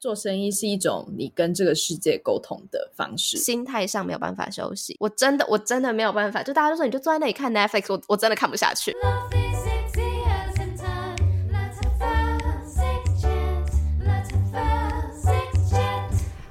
[0.00, 4.96] 做生意是一种你跟这个世界沟通的方式，心态上没有办法休息。
[5.00, 6.40] 我真的，我真的没有办法。
[6.40, 8.94] 就大家都说，你就坐在那里看 Netflix，我我真的看不下去。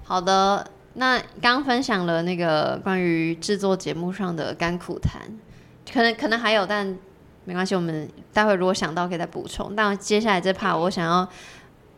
[0.04, 5.22] 好的，那刚分享了那个关于制作节目上的甘苦谈，
[5.90, 6.86] 可能可能还有，但
[7.46, 9.74] 没关系，我们待会如果想到可以再补充。
[9.74, 11.26] 但接下来这 part 我想要。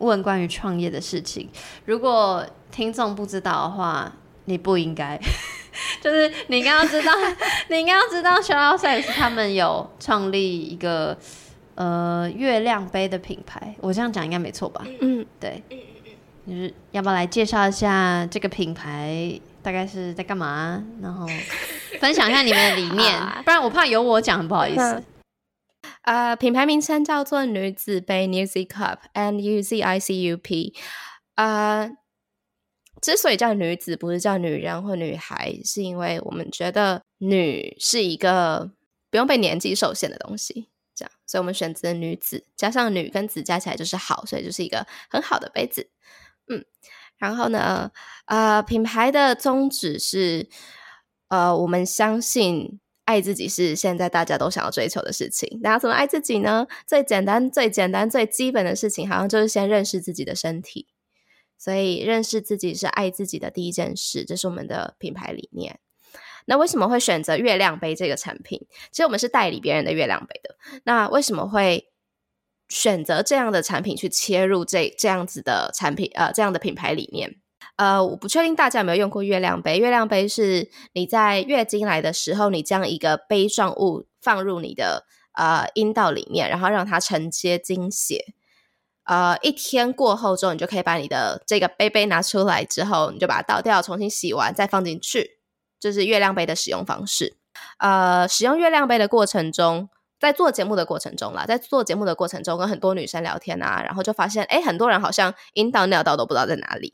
[0.00, 1.48] 问关于创业的事情，
[1.86, 4.12] 如果听众不知道的话，
[4.46, 5.18] 你不应该，
[6.02, 7.12] 就是你应该要知道，
[7.68, 11.16] 你应该要知道 s h o u t Sex 他们有创立一个
[11.76, 14.84] 呃月亮杯的品牌，我这样讲应该没错吧？
[15.00, 15.62] 嗯，对，
[16.46, 21.26] 就是要不要来介绍一下这个品牌大概是在干嘛，然后
[22.00, 23.14] 分享一下你们的理念，
[23.44, 25.02] 不然我怕有我讲很不好意思。
[26.10, 30.74] 呃，品牌名称叫做女子杯 （Nuzi Cup），N U Z I C U P。
[31.36, 31.88] 呃，
[33.00, 38.72] 之所以叫女子，不是叫女人或女孩，是因为我们觉得女是一个
[39.08, 45.90] 不用被年纪受限的东西，这样，所以我们选择女子，加上女跟子加起来就是好，所以就是一个很好的杯子。
[46.48, 46.64] 嗯，
[47.18, 47.92] 然后呢，
[48.24, 50.48] 呃，品牌的宗旨是，
[51.28, 52.80] 呃，我们相信。
[53.10, 55.58] 爱自己是现在大家都想要追求的事情。
[55.62, 56.68] 那怎么爱自己呢？
[56.86, 60.86] 最简单、最简单、最基本的事情，好像就是先认识自己的身体。
[61.58, 65.80] 所以，认识自己是爱自己的第一件事，这是我们的品牌理念。
[66.46, 68.66] 那为什么会选择月亮杯这个产品？
[68.90, 70.56] 其实我们是代理别人的月亮杯的。
[70.84, 71.90] 那为什么会
[72.68, 76.10] 选择这样的产品去切入这这样子的产品？
[76.14, 77.36] 呃，这样的品牌理念？
[77.80, 79.78] 呃，我不确定大家有没有用过月亮杯。
[79.78, 88.34] 月亮杯是你在月经来的时候，你将一个杯状物放入你的呃阴道里面，然后让它承接经血。
[89.04, 95.38] 呃，一天过后之后，你就可以把你的这个杯杯拿出来之后，你就把它倒掉，重新洗完再放进去。
[95.80, 97.38] 这是月亮杯的使用方式。
[97.78, 99.88] 呃，使用月亮杯的过程中，
[100.18, 106.92] 在做节目的过程中啦，在做节目的过程中，跟很多女生聊天啊，然后就发现，哎，很多人好像阴道尿道都不知道在哪里。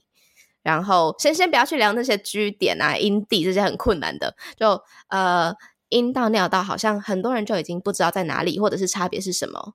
[0.67, 5.55] 然后先先不要去量那些居点啊、阴蒂这些很困难的，就呃
[5.91, 9.75] 阴道、尿道，好像很多人就已经不知道在哪里，或者是差别是什么。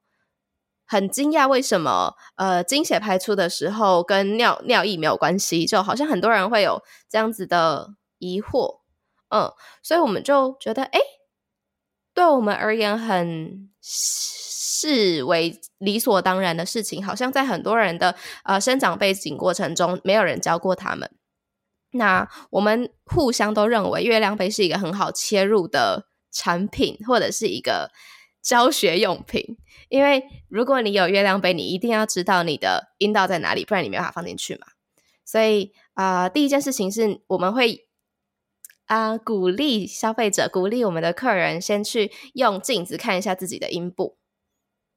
[0.85, 8.81] 很惊讶为什么呃经血排出的时候跟尿尿液没有关系，就好像很多人会有这样子的疑惑。
[9.29, 9.49] 嗯，
[9.81, 10.99] 所以我们就觉得，哎，
[12.13, 13.69] 对我们而言很。
[14.81, 21.11] 视为理所当然的事情，好像在很多人的呃生长背景过程中，没有人教过他们。
[21.91, 27.91] 那我们互相都认为月亮杯是一个很好切入的产品，或者是一个
[28.41, 29.57] 教学用品。
[29.89, 34.65] 因为如果你有月亮杯，你一定要知道你的阴道在哪里，不然你没办法放进去嘛。
[35.25, 37.87] 所以啊，第一件事情是我们会
[38.85, 44.17] 啊鼓励消费者，鼓励我们的客人先去用镜子看一下自己的阴部。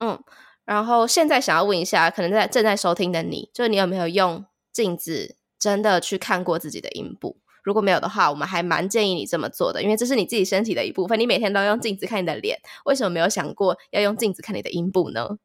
[0.00, 0.22] 嗯，
[0.64, 7.38] 然后现在想要问一下，可能在正在收听的你，就是你有没有用镜子真的去看过自己的阴部？
[7.62, 11.18] 如果没有的话，我们还蛮建议你这么做的，因为这是你自己身体的一部分。
[11.18, 15.38] 你每天都用镜子看你的脸，为什么没有想过要用镜子看你的阴部呢？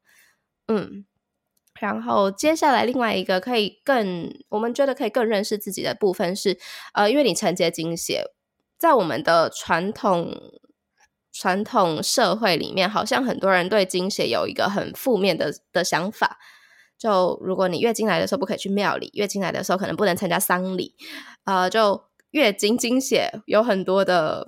[0.68, 1.06] 嗯，
[1.80, 6.58] 然后接下来另外一个可以更，我们觉得可以更认识自己的部分是，
[6.94, 8.26] 呃，因为你承接经血，
[8.78, 10.60] 在我们的传统。
[11.32, 16.38] 传统社会里面，好像很多人对经血有一个很负面的的想法。
[16.98, 20.96] 就如果你月经来的时候不可以去庙里，月经来的时候可能不能参加丧礼，
[21.46, 24.48] 呃，就月经经血有很多的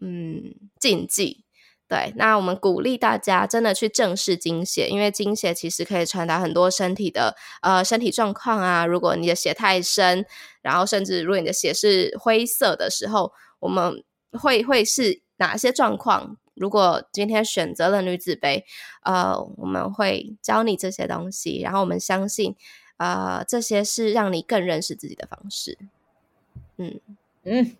[0.00, 1.44] 嗯禁忌。
[1.86, 8.86] 对，那我们鼓励大家真的去正视经血，因为经血其实可以传达很多身体的呃身体状况啊。
[8.86, 10.24] 如果你的血太深，
[10.62, 14.02] 然后甚至如果你的血是灰色的时候，我们
[14.32, 15.23] 会会是。
[15.36, 16.36] 哪些状况？
[16.54, 18.64] 如果今天选择了女子杯，
[19.02, 22.54] 呃，我们会教你这些东西，然后我们相信，
[22.96, 25.76] 呃，这些是让你更认识自己的方式。
[26.76, 27.00] 嗯
[27.42, 27.76] 嗯，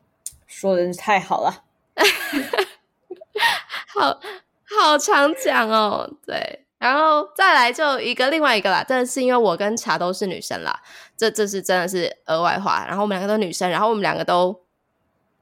[0.48, 1.62] 说的太好了，
[3.94, 4.20] 好
[4.64, 6.12] 好常讲哦。
[6.26, 10.82] 对，然后再来就一个另外一个啦，真的是因为我跟茶都是女生啦，
[11.16, 12.84] 这这是真的是额外话。
[12.88, 14.63] 然后我们两个都女生，然后我们两个都。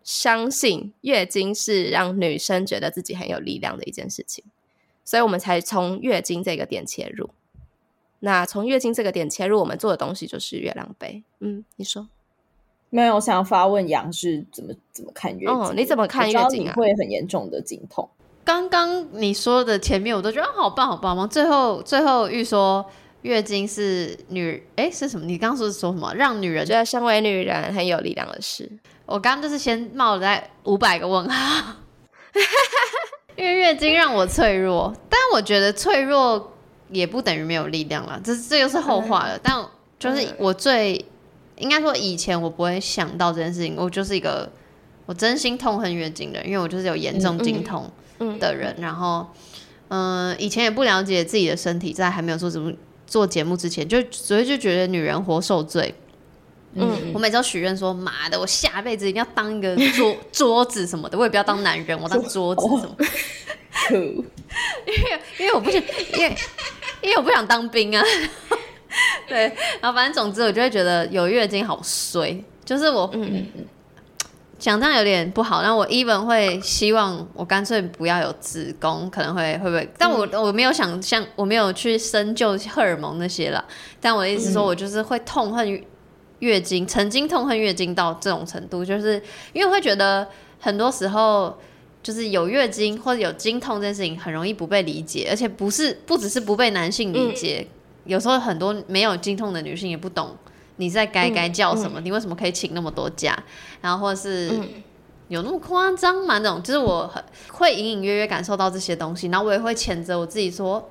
[0.05, 4.45] 相信月经是让女生觉得自己很有力量的一件事情，
[5.05, 7.31] 所以我们才从月经这个点切入。
[8.21, 11.25] 那从月经这个点切入，我们做的东西就是月亮杯。
[11.41, 12.09] 嗯，你说
[12.89, 13.17] 没有？
[13.17, 15.77] 我想要发问杨是怎么怎么看月经？
[15.77, 16.75] 你怎么看月经啊？
[16.75, 18.09] 会很严重的经痛。
[18.45, 21.27] 刚刚你说的前面我都觉得好棒好棒吗？
[21.27, 22.85] 最后最后欲说
[23.23, 25.27] 月经是女哎是什么？
[25.27, 26.15] 你刚刚说是说什么？
[26.15, 28.71] 让女人觉得身为女人很有力量的事。
[29.13, 31.75] 我刚刚就是先冒了在五百个问号，
[33.37, 36.55] 因为月经让我脆弱，但我觉得脆弱
[36.89, 39.39] 也不等于没有力量了，这这又是后话了。
[39.43, 39.63] 但
[39.99, 41.05] 就是我最
[41.59, 44.51] 应该说以前我不会想到这件事情，我就是一个
[45.05, 47.91] 我真心痛恨月经的，因为我就是有严重经痛
[48.41, 49.27] 的人，然后
[49.89, 52.73] 嗯，以前也不了解自己的身体，在还没有做什么
[53.07, 55.95] 做节目之前，就所以就觉得女人活受罪。
[56.75, 62.97] 嗯，我每次都许愿说，妈的，我下辈子一定要当一个桌 桌子什么的，我也不要当男人，我当 桌子什么。
[63.91, 65.83] 因为因为我不想，
[66.15, 66.37] 因为
[67.03, 68.03] 因为我不想当兵啊。
[69.29, 73.47] 对，然后反正总之，我就会觉得有月经好衰，就是我嗯
[74.59, 75.63] 讲这样有点不好。
[75.63, 79.91] 然后我 even 会希望我干脆不要有子宫，可能会会不会？
[79.99, 83.65] 但我我没有想象，我没有去深究荷尔蒙那些了。
[84.01, 85.83] 但我的意思说，我就是会痛恨。
[86.43, 89.23] 月经曾经痛恨月经到这种程度，就是
[89.53, 90.27] 因为会觉得
[90.59, 91.57] 很多时候
[92.03, 97.65] 就是有月经或者有经痛这件事情很容易不被理解，而且不是不只是不被男性理解，
[98.07, 100.37] 有时候很多没有经痛的女性也不懂
[100.79, 103.41] 你在该该叫什么，你为什么可以请那么多假，
[103.81, 104.51] 然后或者是
[105.29, 106.39] 有那么夸张吗？
[106.39, 107.23] 那种就是我很
[107.53, 110.91] 会隐隐约约感受到这些东西，然后我也会谴责我自己说。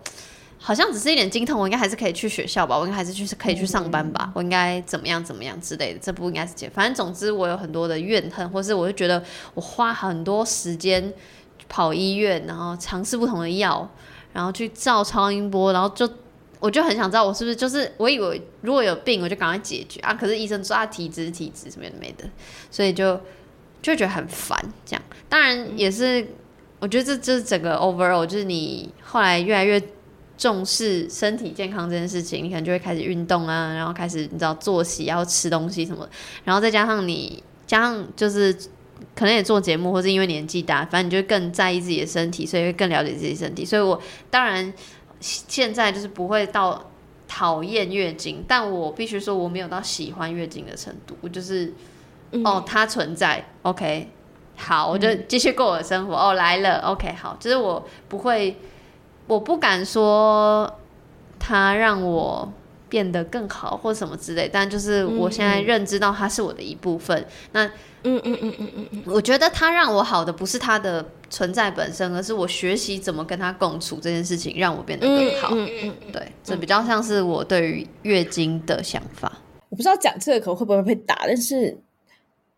[0.63, 6.69] 好像只是一点经痛，我应该还是可以去学校吧，我应该还是去可以去上班吧，我应该怎么样怎么样之类的，这不应该是解。
[6.69, 9.23] 反正总之我有很多的怨恨，或是我就觉得
[9.55, 11.11] 我花很多时间
[11.67, 13.89] 跑医院，然后尝试不同的药，
[14.33, 16.07] 然后去照超音波，然后就
[16.59, 22.25] 我就很想知道我是不是就是我以为如果有病我就赶快解决啊，可是医生说啊体质体质什么的没的，
[22.69, 23.19] 所以就
[23.81, 24.55] 就觉得很烦。
[24.85, 26.23] 这样当然也是，
[26.77, 29.81] 我觉得这就是整个 overall，就是你后来越来越。
[30.41, 36.09] 重视身体健康这件事情，你可能就会开始运动啊，然后开始你知道作息，要吃东西什么，
[36.43, 38.51] 然后再加上你加上就是
[39.13, 43.63] 可能也做节目，或是因为年纪大，反正你就更在意自己的身体，所以会更了解自己身体。
[43.63, 44.01] 所以我
[44.31, 44.73] 当然
[45.19, 46.89] 现在就是不会到
[47.27, 51.71] 讨厌月经，但我必须说我没有到喜欢月经的程度，我就是
[52.43, 54.09] 哦它存在，OK，
[54.55, 56.15] 好，我就继续过我的生活。
[56.15, 58.57] 哦来了，OK，好，就是我不会。
[59.27, 60.71] 我不敢说
[61.39, 62.51] 他让我
[62.89, 67.25] 变得更好或什么之类，但就是我现在认知到他是我的一部分。
[67.53, 67.65] 那
[68.03, 75.49] 嗯嗯嗯嗯嗯嗯，我觉得他让我好的不是他的存在本身，而是我学习怎么跟他共处这件事情让我变得更好。
[75.53, 79.31] 嗯嗯，对，这比较像是我对于月经的想法。
[79.69, 81.77] 我不知道讲这个口会不会被打，但是。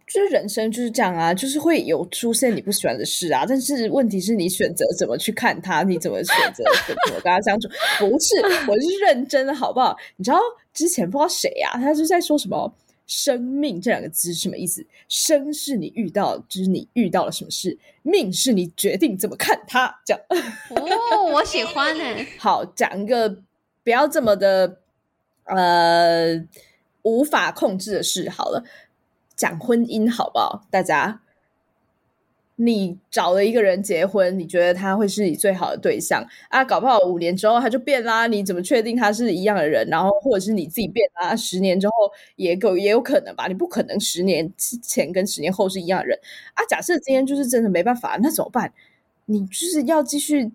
[0.05, 3.45] 就是人生就是这样啊，就是会有出现你不喜欢的事啊。
[3.47, 7.67] 但是问题是你选择怎么去看它，你怎么选择 怎么跟他相处？
[7.99, 8.35] 不是，
[8.67, 9.95] 我是认真的，好不好？
[10.17, 10.37] 你知道
[10.73, 12.71] 之前不知道谁啊，他是在说什么
[13.07, 17.71] “生命”这两个字是什么意思？“生”是你遇到，就是你遇到了什么事
[18.03, 20.01] ；“命”是你决定怎么看它。
[20.05, 20.21] 这样
[20.69, 22.03] 哦，我喜欢呢。
[22.37, 23.29] 好，讲一个
[23.83, 24.79] 不要这么的
[25.45, 26.35] 呃
[27.03, 28.29] 无法控制的事。
[28.29, 28.63] 好了。
[29.35, 30.65] 讲婚姻好不好？
[30.69, 31.21] 大家，
[32.55, 36.63] 你找了一个人结婚，你觉得他会是你最好的对象啊？
[36.63, 39.87] 搞不好五年之后他就变啦，你怎么确定他是一样的人？
[39.87, 41.35] 然后或者是你自己变啦？
[41.35, 41.93] 十年之后
[42.35, 43.47] 也有也有可能吧？
[43.47, 46.17] 你不可能十年前跟十年后是一样的人
[46.53, 46.63] 啊！
[46.69, 48.71] 假设今天就是真的没办法，那怎么办？
[49.25, 50.51] 你就是要继续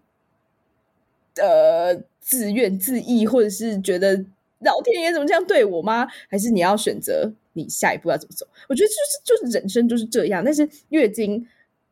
[1.41, 4.25] 呃自怨自艾，或者是觉得
[4.61, 6.07] 老天爷怎么这样对我吗？
[6.31, 7.33] 还是你要选择？
[7.59, 8.47] 你下一步要怎么走？
[8.69, 10.43] 我觉得就是就是人生就是这样。
[10.45, 11.47] 但是月经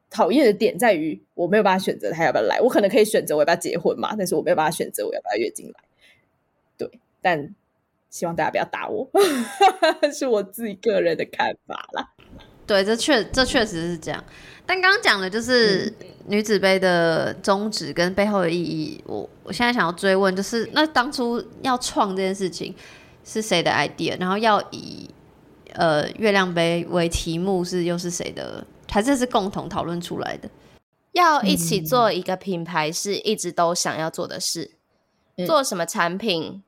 [0.09, 2.61] 讨厌的点在于，我没有办法选择他要不要来。
[2.61, 5.75] 我可能可以选择我要不要结婚嘛，但是我没有办法选择我要不要月经来。
[6.79, 6.89] 对，
[7.21, 7.55] 但
[8.09, 9.11] 希望大家不要打我，
[10.15, 12.13] 是我自己个人的看法啦。
[12.67, 14.25] 对，这确这确实是这样。
[14.65, 15.93] 但刚刚讲的就是
[16.27, 19.01] 女子杯的宗旨跟背后的意义。
[19.07, 22.75] 我我现在想要追问，就是那当初要创这件事情
[23.25, 24.19] 是谁的 idea？
[24.19, 25.09] 然后要以
[25.77, 28.65] 呃，月亮杯为题目是又是谁的？
[28.91, 30.49] 还是是共同讨论出来的？
[31.13, 34.71] 要一起做一个品牌，是一直都想要做的事。
[35.47, 36.63] 做什么产品？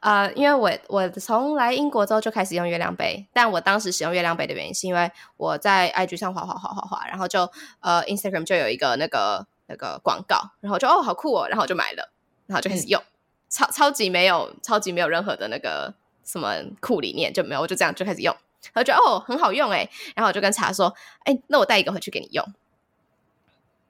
[0.00, 7.48] 呃，因为我我从来英国之后就开始用月亮杯，但我当时使用月亮杯的原因是因为我在 IG 上滑滑滑滑滑，然后就
[7.78, 12.10] 呃 Instagram 就有一个那个那个广告，然后就哦好酷哦，然后我就买了，
[12.46, 13.00] 然后就开始用，
[13.48, 15.94] 超超级没有超级没有任何的那个。
[16.24, 18.34] 什么库里面就没有，我就这样就开始用，
[18.72, 22.44] 然后觉得哦很好用哎，然后我就跟茶说，哎，那我带一个回去给你用。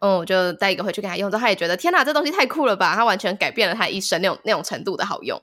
[0.00, 5.40] 嗯，我就带一个回去给他用，之后他也觉得天哪，这东西太酷了吧，他完全改变了他一生那种那种程度的好用。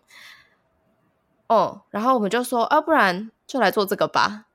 [1.48, 4.46] 哦，然后我们就说，啊，不然就来做这个吧。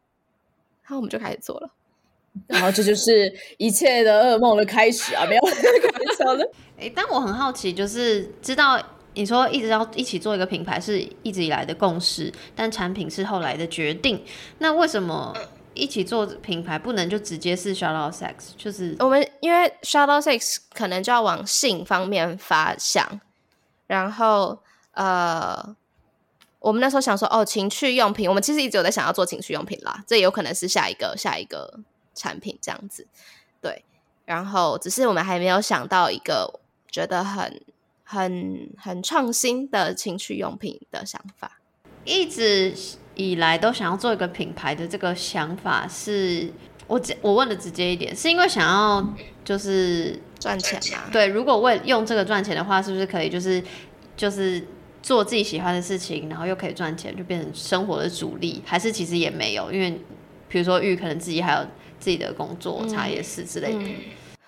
[0.82, 1.70] 然后我们就开始做了。
[2.46, 5.24] 然后这就是一切的噩梦的开始啊！
[5.26, 6.48] 没有 开玩笑的。
[6.78, 8.80] 哎，但我很好奇，就是知道
[9.16, 14.24] 你说一直要一起做一个品牌是一直以来的共识，但产品是后来的决定。
[14.58, 15.34] 那为什么
[15.74, 18.34] 一起做品牌不能就直接是 Shadow Sex？
[18.56, 23.20] 就是我们因为 Shadow Sex 可能就要往性方面发想，
[23.88, 24.58] 然后
[24.92, 25.74] 呃，
[26.60, 31.80] 我们那时候想说哦，情趣用品，我们其实一直有在想要做情趣用品啦，这有可能是下一个下一个。
[32.18, 33.06] 产品这样子，
[33.60, 33.84] 对，
[34.24, 36.50] 然后只是我们还没有想到一个
[36.90, 37.60] 觉得很
[38.06, 41.60] 很很创新的情趣用品的想法。
[42.04, 42.72] 一直
[43.14, 46.50] 以来都想要做一个品牌的这个想法，是
[46.86, 49.06] 我我问的直接一点，是因为想要
[49.44, 51.10] 就是赚钱嘛？
[51.12, 53.62] 对，如果为用这个赚钱的话，是不是可以就是
[54.16, 54.64] 就是
[55.02, 58.62] 做自己喜欢的事情，然后又可以赚钱，就变成生活的主力？
[58.64, 59.70] 还是其实也没有？
[59.72, 60.00] 因为
[60.48, 61.66] 比如说玉可能自己还有。
[61.98, 63.84] 自己的工作、茶叶室之类的，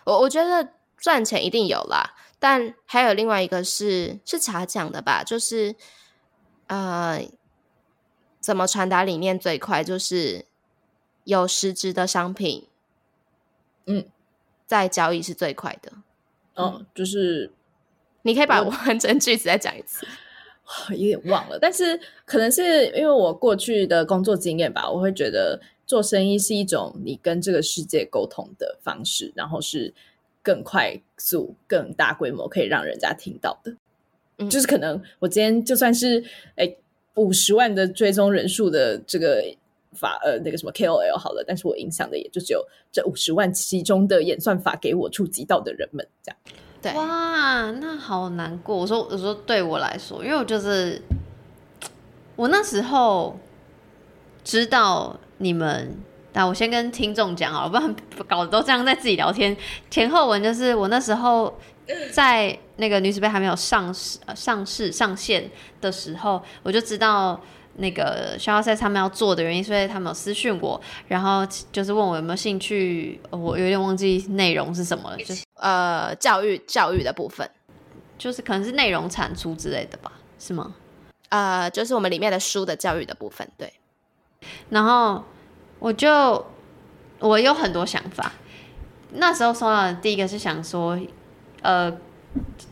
[0.05, 2.05] 我我觉得赚钱一定有啦，
[2.39, 5.75] 但还有另外一个是是茶讲的吧，就是
[6.67, 7.29] 呃，
[8.41, 10.45] 怎么传达理念最快，就是
[11.25, 12.69] 有实质的商品，
[13.87, 14.07] 嗯，
[14.67, 15.93] 在交易是最快的。
[16.55, 17.53] 哦，就是
[18.23, 20.07] 你可以把完整句子再讲一次，
[20.91, 25.61] 有点忘了，但是可能是因为我过去的工作经验吧，我会觉得。
[25.89, 29.95] 做生意是一种你跟这个世界沟通的方式，然后是
[30.43, 33.75] 更快速、更大规模，可以让人家听到的。
[34.39, 36.25] 嗯，就是可能我今天就算是
[36.57, 36.75] 哎
[37.15, 39.45] 五十万的追踪人数的这个
[39.93, 46.39] 法呃那个什么 KOL 好了，但是我影响的也就只有这五十万其中的演算法给我触及到的人们这样。
[46.81, 48.77] 对，哇，那好难过。
[48.77, 51.03] 我说我说对我来说，因为我就是
[52.37, 53.39] 我那时候
[54.43, 55.19] 知道。
[55.41, 55.95] 你们，
[56.39, 57.97] 那我先跟听众讲好了，不然
[58.29, 59.57] 搞得都这样在自己聊天。
[59.91, 61.53] 前后文就是我那时候
[62.13, 67.41] 在那个女子杯还没有上市、上市、上线的时候，我就知道
[67.79, 73.21] 那个逍遥赛他们要做的原因，所以他们有私讯我，然后就是问我有没有兴趣。
[73.31, 77.51] 我有点忘记内容是什么了，就是呃教育教育的部分，
[78.17, 80.73] 就是可能是内容产出之类的吧，是吗？
[81.31, 83.73] 呃，就是我们里面的书的教育的部分，对。
[84.69, 85.25] 然后
[85.79, 86.45] 我就
[87.21, 88.33] 我有很多想法。
[89.13, 90.99] 那时候收到的第一个是想说，
[91.63, 91.91] 呃，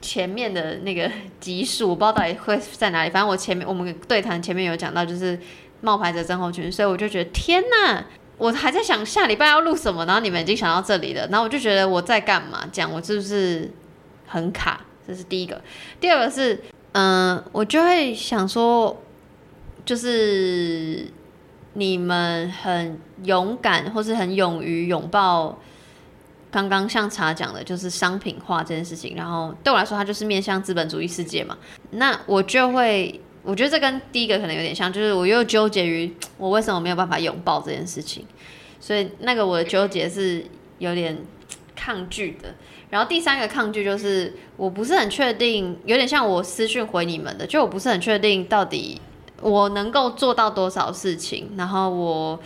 [0.02, 1.10] 前面的那个
[1.40, 3.10] 集数，我不知道到底会在哪里。
[3.10, 5.38] 反正我前面我们对谈前面有讲到，就是
[5.80, 8.04] 冒牌者症候群，所以我就觉得天呐，
[8.36, 12.68] 我还在想下礼拜要录什么，然后你们已经想到这里了，然后我就觉得我在干嘛？
[12.70, 13.70] 讲我是不是
[14.26, 14.84] 很卡？
[15.08, 15.62] 这是第一个。
[15.98, 16.60] 第二个是，
[16.92, 19.02] 嗯，我就会想说，
[19.86, 21.06] 就是。
[21.78, 25.58] 你们很勇敢，或是很勇于拥抱
[26.50, 29.14] 刚刚像茶讲的，就是商品化这件事情。
[29.14, 31.54] 然后对我来说，它就是面向资本主义世界嘛。
[31.90, 38.24] 那我就会，我觉得这跟第一个可能有点像，就是我又纠结于我为什么没有办法拥抱这件事情。
[38.80, 40.42] 所以那个我的纠结是
[40.78, 41.18] 有点
[41.74, 42.54] 抗拒的。
[42.88, 48.98] 然后第三个抗拒就是，我不是很确定，有点像我私讯回你们的，就我不是很确定到底。
[49.42, 51.52] 我能够做到多少事情？
[51.56, 52.40] 然后我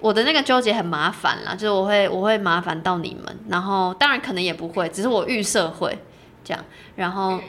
[0.00, 5.98] 我的那个纠结很麻烦啦，就是我会我会麻烦到你们，然后当然可能也不会，只是我预设会
[6.44, 6.64] 这样，
[6.96, 7.40] 然后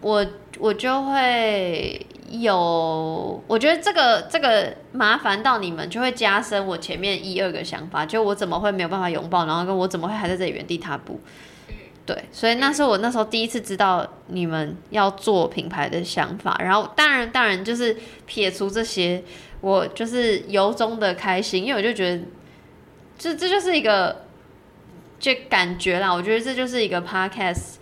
[0.00, 0.26] 我
[0.58, 11.20] 我就会有，我觉得这个这个麻烦到你们，就会加深我前面一二个想法，就我怎么会没有办法拥抱，然后跟我怎么会还在这里原地踏步。
[12.12, 19.22] 对，所以那是我那时候第一次知道你们要做品牌的想法，然后当然当然就是撇除这些，
[19.60, 22.24] 我就是由衷的开心，因为我就觉得
[23.16, 24.24] 这这就是一个
[25.20, 27.74] 就感觉啦，我觉得这就是一个 podcast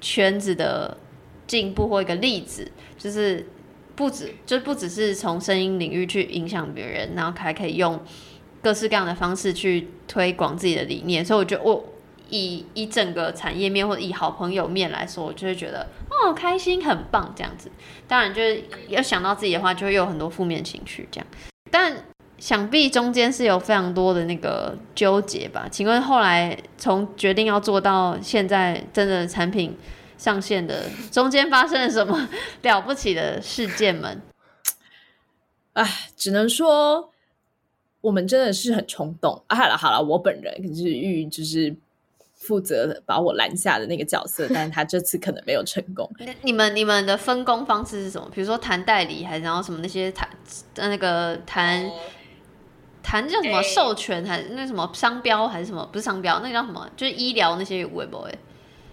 [0.00, 0.96] 圈子的
[1.48, 3.44] 进步或一个例子，就是
[3.96, 8.00] 不止就不只是从声音领域去影响别人，然后还可以用
[8.62, 11.88] 各式各样的方式去推广自己的理念，所以我觉得我。
[12.32, 17.70] 以以整个产业面或者以好朋友面来说，我就会觉得哦开心很棒这样子。
[18.08, 21.26] 当然就是要想到自己的话，就会有很多负面情绪这样。
[21.70, 21.94] 但
[22.38, 25.68] 想必中间是有非常多的那个纠结吧？
[25.70, 29.76] 请问后来从决定要做到现在真的产品
[30.16, 32.28] 上线的中间发生了什么
[32.62, 34.22] 了不起的事件们？
[35.74, 37.10] 哎，只能说
[38.00, 39.42] 我们真的是很冲动。
[39.48, 41.76] 啊、好了好了，我本人可是玉就是。
[42.42, 46.10] 负责把我拦下的那个角色，但是他这次可能没有成功。
[46.18, 48.28] 那你们你们的分工方式是什么？
[48.34, 50.28] 比如说谈代理，还是然后什么那些谈
[50.74, 51.88] 呃那个谈
[53.02, 55.88] 谈叫什么授权，还是那什么商标，还是什么？
[55.92, 56.88] 不是商标，那个叫什么？
[56.96, 58.34] 就是医疗那些微博哎。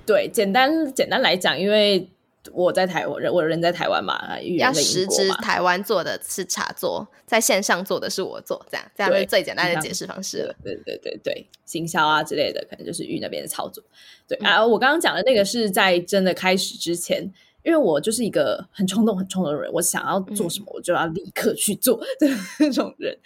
[0.05, 2.09] 对，简单简单来讲，因为
[2.53, 10.55] 我在台湾人，我人在台湾嘛，语要言在实质英国嘛，台湾做的是茶座，在线上做的是我做，这样这样是最简单的解释方式了。
[10.63, 13.83] 对对对对，行销啊之类的，可能就是玉那边的操作。
[14.27, 17.21] 对啊，我刚刚讲的那个是在真的开始之前，
[17.63, 22.27] 因为我就是一个很冲动、很冲动的人，我想要做什么，我就要立刻去做 的
[22.59, 23.17] 那种人。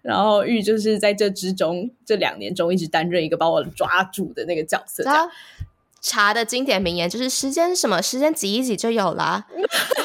[0.00, 5.04] 然后玉就是在这之中，这两年中一直担任一个把我抓住的那个角色，
[6.02, 8.02] 茶的经典名言就是“时间什么？
[8.02, 9.46] 时间挤一挤就有啦。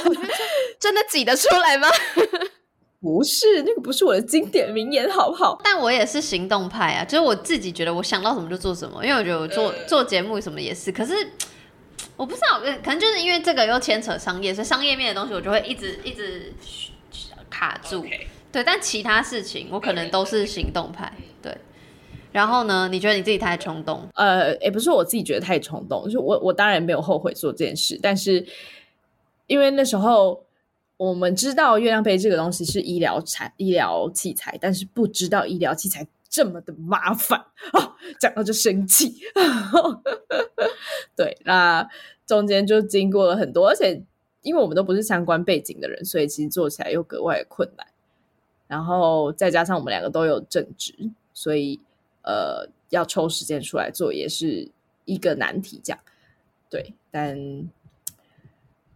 [0.79, 1.89] ”真的挤得出来吗？
[2.99, 5.59] 不是那个不是我的经典名言，好不好？
[5.63, 11.13] 但我也是行动派啊，就是我自己觉得我想到什么就做什么，因为我觉得我做做节目什么也是，可是
[12.15, 16.53] 我不知道，可能就是因为这个又牵扯商业，所以商业面的东西我就会一直一直
[17.49, 18.05] 卡住。
[18.51, 21.11] 对，但其他事情我可能都是行动派。
[21.41, 21.55] 对，
[22.37, 22.87] 然后呢？
[22.91, 24.07] 你觉得你自己太冲动？
[24.13, 28.45] 呃，也不是我自己觉得太冲动，就是我我当然没有后悔做这件事，但是
[29.47, 30.45] 因为那时候
[30.97, 37.39] 我们知道月亮杯这个东西是医疗产医疗器材，但是不知道医疗器材这么的麻烦
[37.71, 39.15] 啊，讲到就生气。
[41.17, 41.89] 对，那
[42.27, 43.99] 中间就经过了很多，而且
[44.43, 47.87] 因为我们都不是相关背景的人，所以其实做起来又格外困难。
[48.67, 50.93] 然后再加上我们两个都有正职，
[51.33, 51.79] 所以
[52.27, 54.69] 呃，要抽时间出来做也是
[55.05, 55.79] 一个难题。
[55.81, 55.99] 这样
[56.69, 57.37] 对，但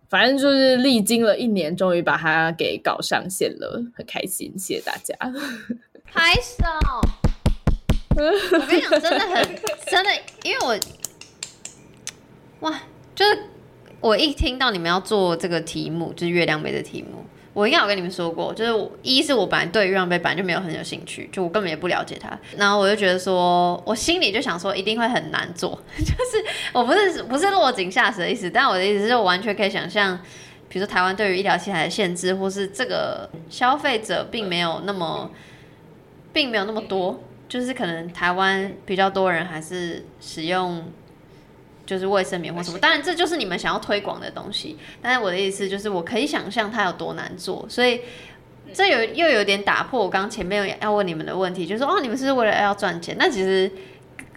[0.10, 5.16] 反正就是历经了一年，终于把它给搞上线了，很开心，谢谢大家。
[6.04, 6.66] 拍手！
[8.18, 9.60] 我跟你讲，真的很
[9.90, 10.12] 真的，
[10.44, 10.78] 因为我
[12.68, 12.84] 哇，
[13.16, 13.44] 就是
[14.02, 30.20] 我一听到你们要做这个题目，就是月亮杯的题目，我应该有跟你们说过，就是我一是我本来对月亮杯本来就没有很有兴趣，就我根本也不了解它，然后我就觉得说，我心里就想说一定会很难做， 就是我不是不是落井下石的意思，但我的意思是我完全可以想象。
[30.70, 35.30] 比如说台湾对于医疗器材的限制，或是这个消费者并没有那么，
[36.32, 40.82] 并没有那么多，就是可能台湾比较多人还是使用
[41.92, 42.80] 就是卫生棉或什么。
[42.80, 48.00] 当然这就是你们想要推广的东西，但是我的意思就是我可以想象它有多难做，所以
[48.74, 53.70] 这有又有点打破我刚前面要问你们的问题，就是哦你们是为了要赚钱，那其实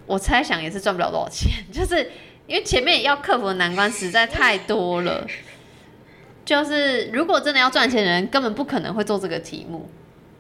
[0.04, 2.10] 我猜想也是赚不了多少钱， 就是
[2.48, 5.24] 因为前面要克服的难关实在太多了。
[6.44, 9.88] 就是如果真的要赚钱的人，根本不可能会做这个题目。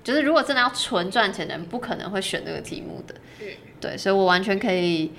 [0.02, 3.14] 就是如果真的要纯赚钱的人，不可能会选这个题目的。
[3.80, 5.10] 对，所以我完全可以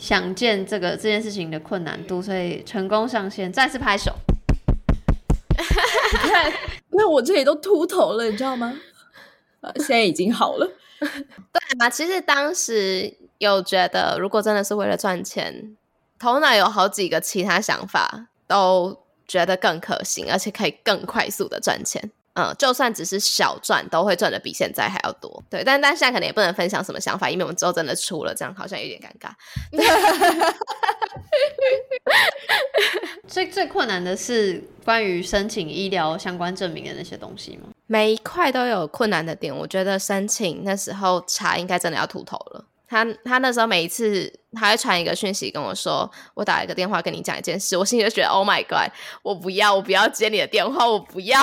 [0.00, 4.10] 想见这个这件事情的困难度，所以成功上线，再次拍手。
[5.58, 6.50] 你看，
[6.90, 8.74] 因为我这里都秃头了，你知道吗？
[9.60, 10.66] 呃，现在已经好了。
[11.00, 15.76] 对嘛，其实当时有觉得，如果真的是为了赚钱，
[16.18, 22.10] 头脑有好几个其他想法，都觉得更可行，而且可以更快速的赚钱。
[22.34, 25.42] 嗯，就算只是小赚，都会赚的比现在还要多。
[25.50, 29.30] 对，但但现在可能也不能分享什么想法，因为我们之后真的出了，这样好像有点尴尬。
[33.26, 37.68] 最最困难的是关于申请医疗相关证明的那些东西吗？
[37.86, 42.64] 每一块都有困难的点，我觉得申请那时候查应该真的要秃头了。
[42.90, 48.90] 他他那时候每一次他会传一个讯息跟我说，我打一个电话跟你讲一件事，我心里就觉得 Oh my God，
[49.22, 51.40] 我不要，我不要接你的电话，我不要。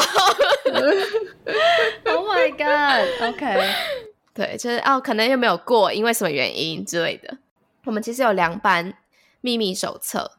[2.04, 3.74] Oh my god！OK，
[4.36, 7.38] 对，就是哦，可能又没有过，因为什么原因之类的。
[7.86, 8.98] 我们其实有两版
[9.40, 10.34] 秘密手册，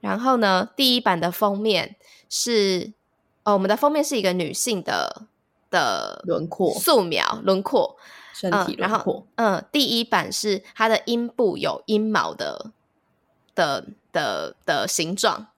[0.00, 1.96] 然后呢，第一版的封面
[2.28, 2.92] 是
[3.44, 5.22] 哦，我们的封面是一个女性的
[5.72, 7.96] 的轮廓素描轮廓，
[8.32, 12.70] 身体轮廓，嗯，第一版是它的阴部有阴毛的
[13.56, 15.48] 的的的形状，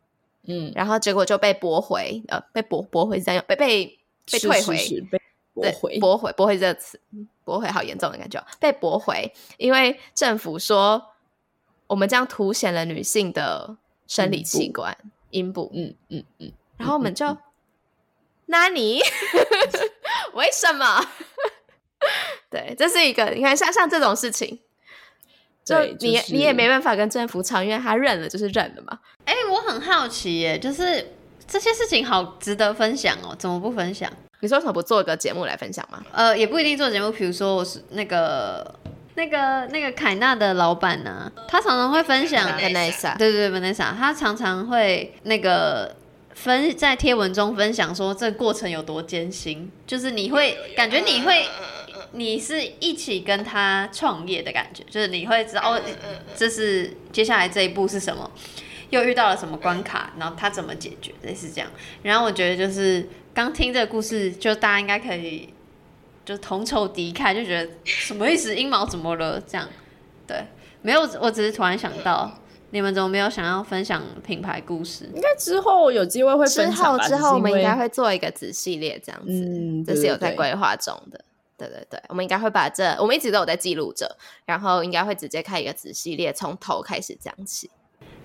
[0.44, 3.98] 嗯，然后结果就被驳回，呃，被驳驳回是这样用，被被
[4.30, 5.20] 被退回，是是被
[5.52, 6.98] 驳对回，驳回，驳回这个词，
[7.44, 11.10] 驳回好严重的感觉哦，被驳回，因为政府说
[11.88, 14.96] 我们这样凸显了女性的生理器官
[15.30, 17.36] 阴部，嗯嗯嗯，然后我们就，
[18.46, 19.00] 那你
[20.34, 21.04] 为什么？
[22.50, 24.60] 对，这是一个你看像像这种事情，
[25.64, 28.98] 就你、就是你也没办法跟政府吵，因为他认了就是认了嘛。
[29.24, 31.14] 哎、我很好奇耶，就是
[31.48, 34.10] 这些事情好值得分享哦，怎么不分享？
[34.40, 36.04] 你说为什么不做一个节目来分享吗？
[36.12, 38.74] 呃，也不一定做节目，比如说我是那个，
[39.14, 45.96] 那个那个凯纳的老板呢，他常常会分享 Vanessa，对对对，Vanessa，他常常会那个
[46.34, 51.46] 分在贴文中分享说这个过程有多艰辛，就是你会感觉你会
[52.12, 55.80] 你是一起跟他创业的感觉，就是你会知道哦，
[56.36, 58.30] 这是接下来这一步是什么，
[58.90, 61.70] 又遇到了什么关卡，然后他怎么解决，类似这样。
[62.02, 65.48] 然后我觉得就是刚听这个故事，就大家应该可以
[66.24, 68.54] 就同仇敌忾，就觉得什么意思？
[68.54, 69.40] 阴谋怎么了？
[69.40, 69.68] 这样
[70.26, 70.44] 对，
[70.82, 72.40] 没有，我只是突然想到。
[72.74, 75.08] 你们怎么没有想要分享品牌故事？
[75.14, 77.04] 应该之后有机会会分享吧。
[77.04, 81.24] 后之后我们应该会会做一个子系列这样子，嗯，这是有在规划中的。
[81.56, 87.70] 对对对，我们应该会把这，我们一直都有在记录着，然后应该会直接开一个子系列，从头开始讲起。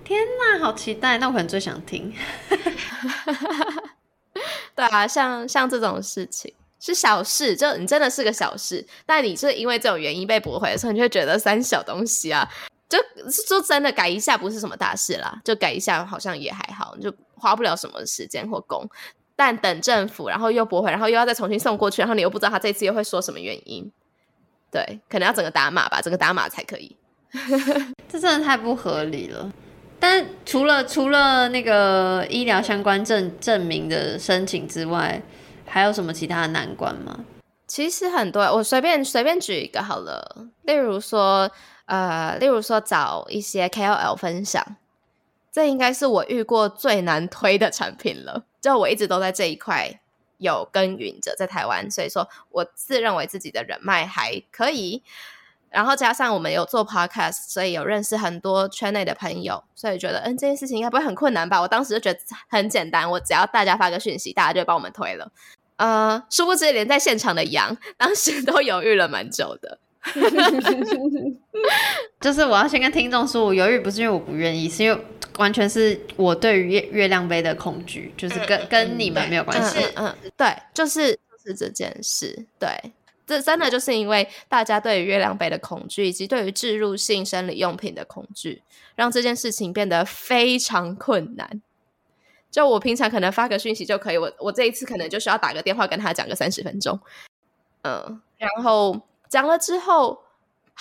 [0.04, 1.20] 天哪，好期待！
[1.20, 2.12] 那我可能最想听。
[4.74, 12.50] 对啊，像像这种事情是小事，就你真的是个小事，但你是因为这种原因被驳回的时候，你就会觉得三小东西啊，
[12.90, 12.98] 就
[13.30, 18.84] 是说真的改一下不是什么大事啦，就改一下好像也还好，就花不了什么时间或工。
[19.36, 23.90] 但等政府，然后又驳回，然后又要再重新送过去，然后你又不知道他这次又会说什么原因，
[24.70, 26.98] 对，可能要整个打码吧，整个打码才可以。
[28.10, 29.50] 这真的太不合理了。
[30.00, 35.22] 但除了除了那个医疗相关证证明的申请之外，
[35.66, 37.24] 还有什么其他的难关吗？
[37.68, 41.50] 其实很多，我随便随便举一个好了，例如说，
[41.90, 44.64] 呃，例如说找一些 KOL 分享，
[45.52, 48.44] 这应该是我遇过最难推的产品了。
[48.62, 50.00] 就我一直都在这一块
[50.38, 55.02] 有耕耘着，在台湾，所以说我自认为自己的人脉还可以。
[55.72, 61.60] 然后加上我们有做 podcast，所以有认识很多圈内的朋友，所以觉得嗯这件事情应该不会很困难吧？
[61.60, 65.32] 我当时就觉得很简单，我只要大家发个讯息，大家就会帮我们推了。
[65.78, 69.80] 呃，殊不知连在现场的杨当时都犹豫了蛮久的。
[72.20, 75.06] 就是我要先跟听众说，我犹豫不是因为我不愿意，是因为
[75.38, 79.80] 完全是我对于月月亮杯的恐惧，就是跟跟你们没有关系。
[79.96, 82.70] 嗯，对，就是就是这件事，对，
[83.26, 88.62] 这真的就是因为大家对于月亮杯的恐惧，以及对于置入性生理用品的恐惧，
[88.96, 91.62] 让这件事情变得非常困难。
[92.52, 97.00] 就我平常可能发个讯息就可以，我我这一次可能就需要打个电话跟他讲个三十分钟，
[97.84, 100.20] 嗯，然后讲了之后，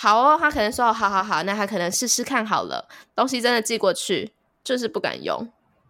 [0.01, 4.31] 好哦，他可能说好好好，那他可能试试看好了，东西真的寄过去，
[4.63, 5.45] 就是不敢用，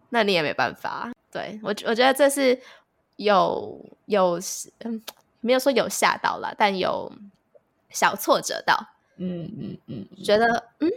[0.08, 1.12] 那你也没办法。
[1.30, 2.60] 对我我觉得这是
[3.14, 4.40] 有有
[4.80, 5.00] 嗯，
[5.40, 7.12] 没有说有吓到了，但有
[7.90, 10.90] 小挫折到，嗯嗯嗯，觉得嗯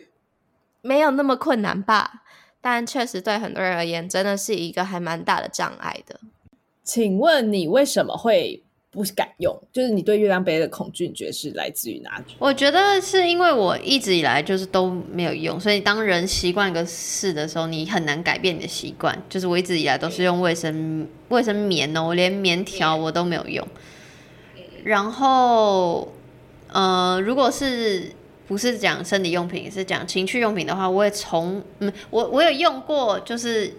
[0.81, 2.23] 没有那么困难吧。
[2.61, 6.19] 但确实对很多人而言，真的是一个还蛮大的障碍的。
[6.83, 9.53] 请问你为什么会不敢用？
[9.73, 12.35] 就是你对月亮杯的恐惧，你觉得是来自于哪里？
[12.37, 19.19] 我觉得是因为我一直以来就是都没有用，所以当人习惯一个事的时候，你很难改变你的习惯。
[19.27, 23.67] 就是我一直以来都是用卫生卫生棉哦，我连棉条我都没有用。
[24.83, 26.13] 然后，
[26.71, 28.11] 呃，如果是
[28.47, 33.73] 不是讲生理用品，是讲情趣用品的话，我也从嗯，我我有用过，就是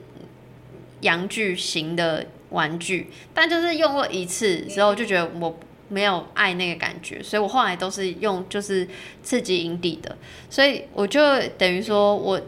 [1.03, 8.89] 阳具型的玩具，但就是用过一次之后，就觉得我没有爱那个感觉，所以我后来都是用就是
[9.23, 10.17] 刺激阴蒂的，
[10.49, 11.21] 所以我就
[11.59, 12.41] 等于说我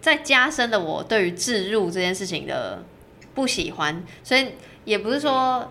[0.00, 2.82] 在加深了我对于置入这件事情的
[3.34, 4.48] 不喜欢，所以
[4.84, 5.70] 也不是说。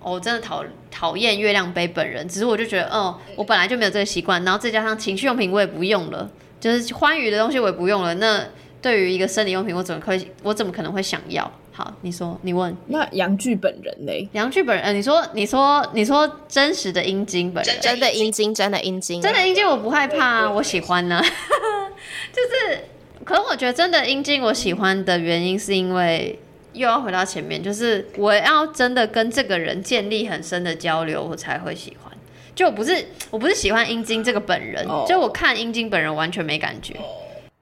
[0.00, 8.14] 我真的讨讨厌月亮杯本人，只是我就觉得，哦，我本来就没有这个习惯，然后再加上情趣用品我也不用了，就是欢愉的东西我也不用了。
[8.14, 8.46] 那
[8.80, 11.50] 对于一个生理用品，我怎么会，我怎么可能会想要？
[11.78, 12.76] 好，你说，你问。
[12.88, 14.28] 那杨剧本人呢？
[14.32, 21.22] 杨剧本人，呃，你说，你说，你说真实的阴茎本人，真的阴茎，真的阴茎，真的阴茎，我不害怕，啊我喜欢呢。
[22.34, 22.80] 就是，
[23.22, 26.36] 可是我觉得真的阴茎我喜欢的原因是因为。
[26.74, 32.12] 又要回到前面，就是我要真的跟这个人建立很深的交流，我才会喜欢。
[32.54, 36.94] 就我不是我不是喜欢阴茎这个本人，就我看阴茎本人完全没感觉。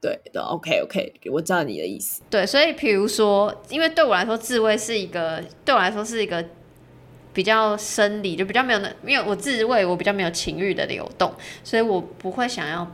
[0.07, 2.21] 对的，OK OK，我知道你的意思。
[2.29, 6.43] 对，所以比如说，因为对我来说，自慰是一个对我来说是一个
[7.33, 12.89] 比较生理，就比较没有那，因为我自慰，我比较没有情欲的流动，所以我不会想要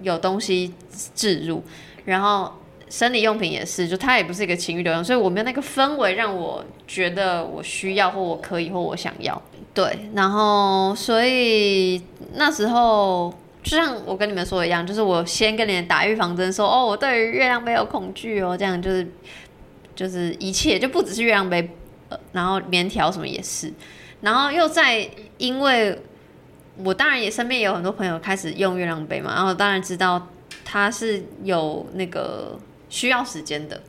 [0.00, 0.72] 有东西
[1.14, 1.62] 置入，
[2.04, 2.52] 然后。
[2.88, 9.42] 生理用品也是，就它也不是一个情欲流动，所以我没有那个氛围让我觉得我需要或我可以或我想要。
[9.74, 12.00] 对，然后所以
[12.34, 13.34] 那时候
[13.66, 19.04] 就像我跟你们说一样，就是我先跟你们打预防针，说哦，我对于月亮杯有恐惧哦，这样就是
[19.96, 21.68] 就是一切就不只是月亮杯，
[22.08, 23.72] 呃，然后棉条什么也是，
[24.20, 26.00] 然后又在因为
[26.84, 30.28] 我当然也身边也有很多朋友开始用月亮杯嘛，然后当然知道
[30.64, 32.56] 它是有那个
[32.88, 33.82] 需要时间的。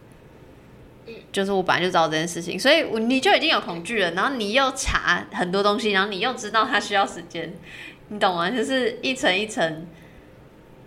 [1.32, 7.54] 就是我本来就知道这件事情，所以你就已经有恐惧了，然后你又查很多东西，然后你又知道它需要时间，
[8.10, 8.50] 你懂吗？
[8.50, 9.86] 就是一层一层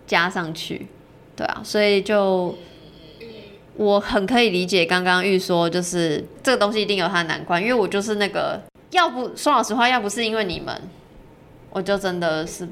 [0.07, 0.87] 加上去，
[1.35, 2.55] 对啊，所以就
[3.75, 10.81] 我很可以理解刚刚玉说，就是这个东西一定有它的难关，因为我就是那个，要不说老实话，要不是因为你们，
[11.71, 12.67] 我就真的是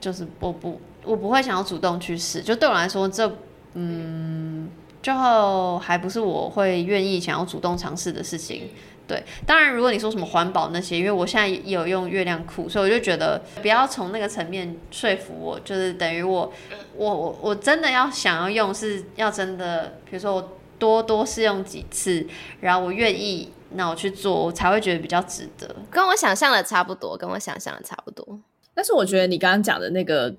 [0.00, 3.30] 就是我不我不会想要主动去试，就对我来说，这
[3.74, 4.68] 嗯。
[5.02, 8.70] 最后还不是我会愿意想要主动尝试的事情，
[9.06, 9.22] 对。
[9.46, 16.52] 当然，如果你说什么环保那些，因为我现在也有用月亮裤，所以我就觉得不要从那个层面说服我，就是等于我，
[16.96, 22.26] 我我我真的要想要用，是要真的，比如说我多多试用几次，
[22.60, 25.74] 然后我愿意，那我去做，我才会觉得比较值得。
[25.90, 28.40] 跟我想象的差不多，跟我想象的差不多。
[28.74, 30.34] 但是我觉得你刚刚讲的那个。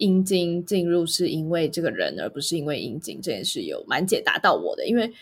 [0.00, 4.86] 阴茎进入是因为这个人，而不是因为阴茎这件事有蛮解答到我的。
[4.86, 5.12] 因为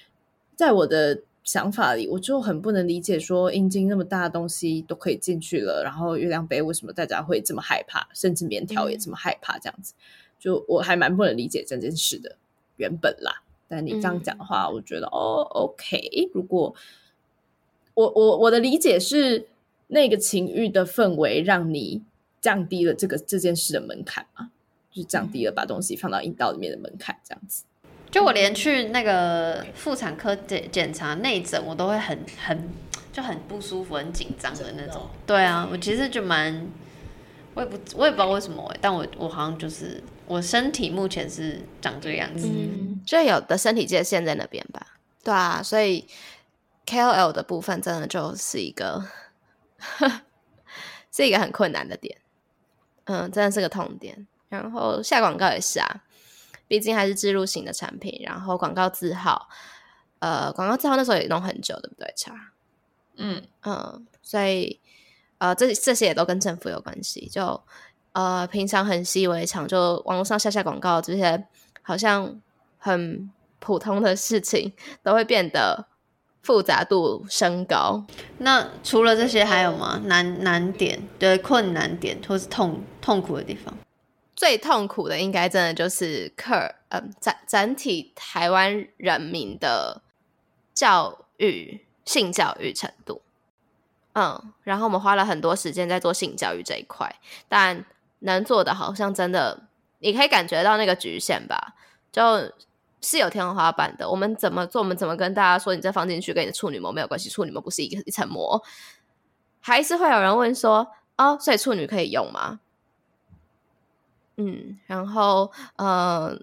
[0.55, 9.59] 在我的想法里，我就很不能理解，说阴茎那么大的东西都可以进去了，然后月亮杯为什么大家会这么害怕，甚至棉条也这么害怕？
[9.59, 9.95] 这样子，
[10.39, 12.37] 就我还蛮不能理解这件事的
[12.77, 13.43] 原本啦。
[13.67, 16.29] 但你这样讲的话，我觉得哦，OK。
[16.35, 16.75] 如果
[17.95, 19.49] 我我我的理解是，
[19.87, 22.03] 那个情欲的氛围让你
[22.43, 24.51] 降低了这个这件事的门槛嘛？
[24.91, 27.65] 就是降低了把东西放到阴道里面的门槛，这样子。
[28.11, 32.71] 就我连去那个妇产科检检查内诊，我都会很很
[33.13, 35.09] 就很不舒服、很紧张的那种。
[35.27, 36.67] 对啊，我其实就蛮，
[37.55, 42.49] 我也不我也不知道为什么，但我我好像就是我身体目前是长这个样子。
[42.49, 44.87] 嗯，就有的身体界限在那边吧。
[45.23, 46.07] 对啊，所以
[46.87, 49.05] KOL 的部分真的就是一个
[51.13, 52.17] 是一个很困难的点。
[53.05, 54.27] 嗯，真的是个痛点。
[54.49, 56.01] 然后下广告也是啊，
[56.69, 58.21] 毕竟还是植入型的产品。
[58.25, 59.49] 然后广告字号，
[60.21, 62.13] 呃，广告字号那时候也弄很久，对不对？
[62.17, 62.33] 差，
[63.17, 64.79] 嗯嗯，所以
[65.39, 67.29] 呃，这这些也都跟政府有关系。
[67.29, 67.61] 就
[68.13, 71.47] 呃，平常很习以为常，就网络上下下广告这些，
[71.83, 72.41] 好像
[72.79, 75.87] 很普通的事情，都会变得
[76.43, 78.05] 复杂度升高。
[78.39, 80.01] 那除了这些还有吗？
[80.05, 83.73] 难难点对困难点，或是痛痛苦的地方？
[84.39, 90.01] 最痛苦的应该真的就是客，嗯，整整体台湾人民的
[90.73, 93.21] 教育性教育程度，
[94.13, 97.17] 嗯，然后我们花了很多时间在做性教育这一块，
[97.49, 97.85] 但
[98.21, 99.65] 能做的好像真的，
[99.99, 101.75] 你可以感觉到那个局限吧，
[102.13, 102.53] 就
[103.03, 104.09] 是有天花板的。
[104.09, 104.81] 我们怎么做？
[104.81, 105.75] 我们怎么跟大家说？
[105.75, 108.63] 你再放进去跟你的处女膜没有关系，处女膜不是一个一层膜，
[109.59, 112.61] 还是会有人问说，哦，所以处女可以用吗？
[114.41, 116.35] 嗯，然后呃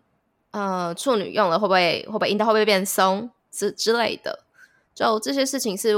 [0.52, 4.44] 呃，处女用了会不会会不会阴道会不会变松之之类的？
[4.94, 5.96] 就这些事情是，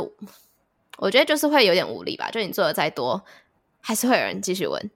[0.98, 2.32] 我觉得就是会有点无力吧。
[2.32, 3.24] 就你做的再多，
[3.82, 4.92] 还是会有人继续问。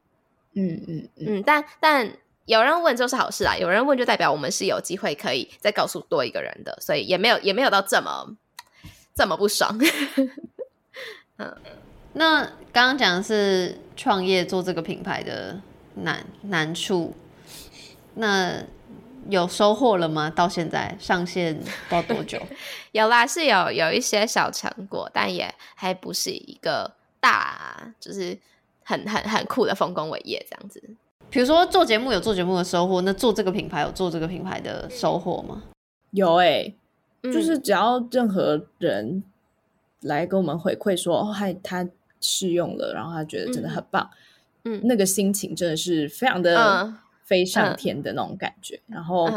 [0.54, 2.12] 嗯嗯嗯，但但
[2.46, 8.36] 有人问就是好事啊，有人问就代表我们是有机会可以再告诉多一个人的，所以也没有也没有到这么
[9.16, 9.76] 这么不爽。
[11.38, 11.56] 嗯，
[12.14, 15.60] 那刚刚讲的是创业做这个品牌的。
[15.96, 17.14] 难难处，
[18.16, 18.64] 那
[19.30, 20.30] 有收获了吗？
[20.30, 22.42] 到现在上线到多久？
[22.92, 28.38] 有啦，是有有一些小成果，但也还不是一个大，就是
[28.84, 30.82] 很很很酷的丰功伟业这样子。
[31.30, 35.64] 比如说做节目有做节目的收获，那做这个品牌有做这个品牌的收获吗？
[36.10, 36.74] 有哎，
[37.24, 39.24] 就是只要任何人
[40.02, 41.88] 来跟我们回馈说，哦，他他
[42.20, 44.10] 试用了，然后他觉得真的很棒。
[44.12, 44.18] 嗯，
[44.64, 46.94] 那个心情真的是非常的
[47.24, 48.80] 飞上天的那种感觉。
[48.88, 49.30] 然后，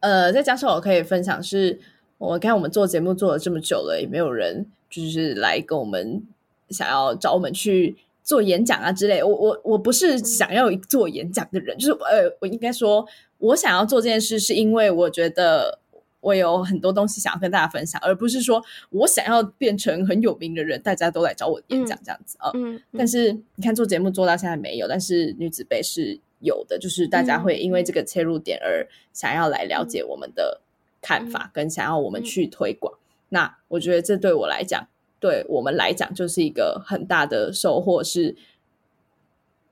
[0.00, 1.80] 呃，再加上我可以分享，是
[2.18, 6.22] 我看我们做节目做了这么久了，也没有人就是来跟我们
[6.68, 9.22] 想要找我们去做演讲啊之类。
[9.22, 13.06] 我我我不是想要做演讲的人，就是呃，我应该说，
[13.38, 15.79] 我想要做这件事，是因为我觉得。
[16.20, 22.50] 我有很多东西想要跟大家分享，而不是说我想要变成很有名的人，大家都来找我演讲这样子啊。
[22.54, 30.60] 嗯，但是你看做节目做到现在没有，但是女子杯是有的，就是大家会因为这个切入点而想要来了解我们的
[31.00, 32.92] 看法，跟想要我们去推广。
[33.30, 38.36] 那我觉得这对我来讲，对我们来讲就是一个很大的收获，是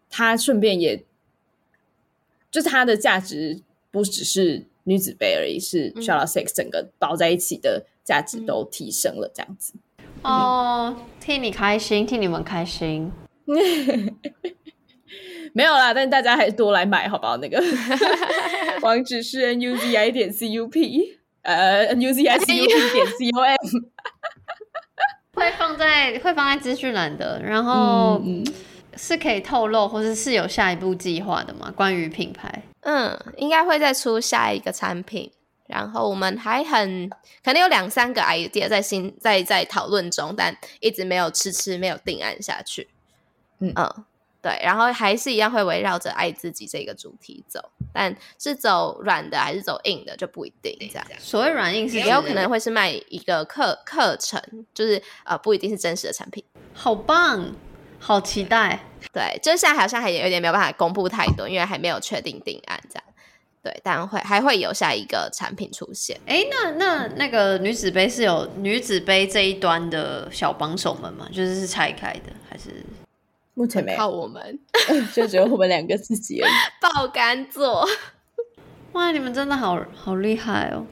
[0.09, 1.05] 它顺便也
[2.51, 4.65] 就是它的价值不只是。
[4.89, 9.75] 女子杯而已，是 s h a r l o Sex 整个包在一起的价值都提升了，这样子。
[10.23, 13.13] 哦，替你开心，替你们开心。
[15.53, 17.37] 没有啦，但是大家还是多来买，好不好？
[17.37, 17.63] 那个
[18.83, 23.07] 网址是 n u z i 点 c u p，呃，n u z i c u p 点
[23.07, 23.57] c o m，
[25.37, 28.47] 会放在会放在资讯栏的，然后嗯嗯
[28.97, 31.73] 是可以透露，或者是有下一步计划的吗？
[31.75, 35.31] 关于品牌，嗯，应该会再出下一个产品，
[35.67, 37.11] 然后我们还很
[37.45, 42.89] 可能有两三个 idea 在新在在讨论中，但一直没有迟迟没有定案下去。
[43.61, 43.75] 嗯
[44.41, 47.61] 对，然后还是一样会围绕着爱自己这个主题走，
[47.93, 51.05] 但是走软的还是走硬的就不一定这样。
[51.19, 54.41] 所谓软硬是也有可能会是卖一个课课程，
[54.73, 56.43] 就是呃不一定是真实的产品。
[56.73, 57.53] 好棒，
[57.99, 58.81] 好期待。
[59.13, 63.05] 对，就是现在好像还有点没有办法公布太多，因为还没有确定定案这样。
[63.63, 66.19] 对，但会还会有下一个产品出现。
[66.27, 71.29] 哎，那那那个女子杯是有女子杯这一端的小帮手们吗？
[71.33, 72.85] 就是是拆开的，还是
[73.55, 74.59] 目前没有，靠我们
[75.13, 76.53] 就只有我们两个自己而已。
[76.81, 77.87] 爆肝做，
[78.93, 80.87] 哇，你们真的好好厉害哦！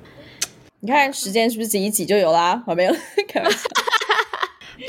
[0.80, 2.62] 你看时间是不是挤一挤就有啦？
[2.66, 2.96] 我没有
[3.28, 3.68] 开玩笑。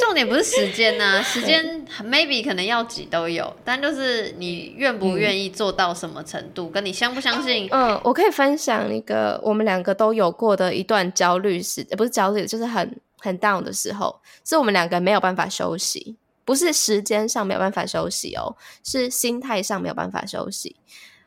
[0.08, 7.68] 重点不是时间 呐、时间 maybe 可能要挤都有，但就是你愿不愿意做到什么程度，跟你相不相信。
[7.72, 16.16] 嗯，我可以分享一个我们两个都有过的一段焦虑时，呃不是焦虑，就是很很 down 的时候，是我们两个没有办法休息，
[16.46, 20.78] 不是时间上没有办法休息哦，是心态上没有办法休息。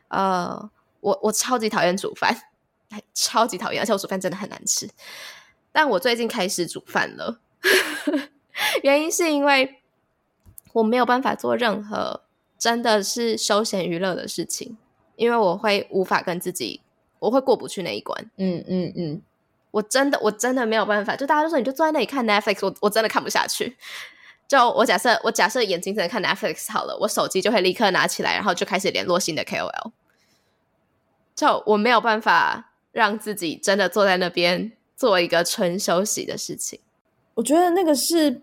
[0.09, 2.35] 呃，我我超级讨厌煮饭，
[2.89, 4.89] 哎 超级讨厌，而且我煮饭真的很难吃。
[5.71, 7.39] 但我最近开始煮饭了，
[8.83, 9.81] 原因是因为
[10.73, 12.23] 我没有办法做任何
[12.59, 14.77] 真的是休闲娱乐的事情，
[15.17, 16.81] 因为我会无法跟自己，
[17.19, 18.31] 我会过不去那一关。
[18.37, 19.23] 嗯嗯嗯，
[19.71, 23.77] 我真的我真的没有办法，就大家都说你就坐在那里看 Netflix，我我真的看不下去。
[24.47, 29.93] 就我假设我假设眼睛只能看 Netflix 好了，我手机就会立刻拿起来，然后就开始联络新的 KOL。
[31.37, 36.81] 就我没有办法让自己真的坐在那边做一个纯休息的事情。
[37.35, 38.43] 我觉得那个是，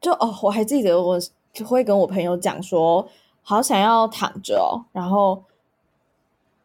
[0.00, 1.18] 就哦，我还记得我
[1.52, 3.08] 就会跟我朋友讲说，
[3.42, 5.42] 好想要躺着哦，然后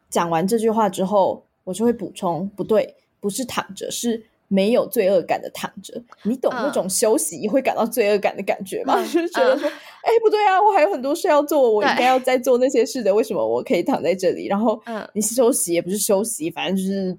[0.08, 6.00] 讲完这句话之后，我就会补充，不对，不是躺着，是没有罪恶感的躺着。
[6.22, 8.94] 你懂那嗯种休息会感到罪恶感的感觉吗？
[8.98, 14.46] 嗯 就是觉得说，哎、不对啊，我还有很多事要做，我应该要再做那些事的，为什么我可以躺在这里？
[14.46, 17.18] 然后，嗯你休息也不是休息，反正就是，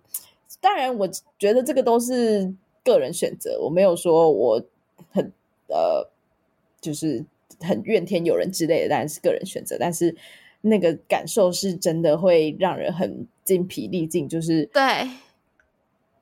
[0.62, 4.62] 当然，我觉得这个都是个人选择，我没有说我
[5.12, 5.32] 很
[5.68, 6.08] 呃，
[6.82, 7.24] 就是
[7.62, 10.16] 很怨天尤人之类的，当然是个人选择，但是
[10.62, 14.82] 那个感受是真的会让人很精疲力尽，就是对，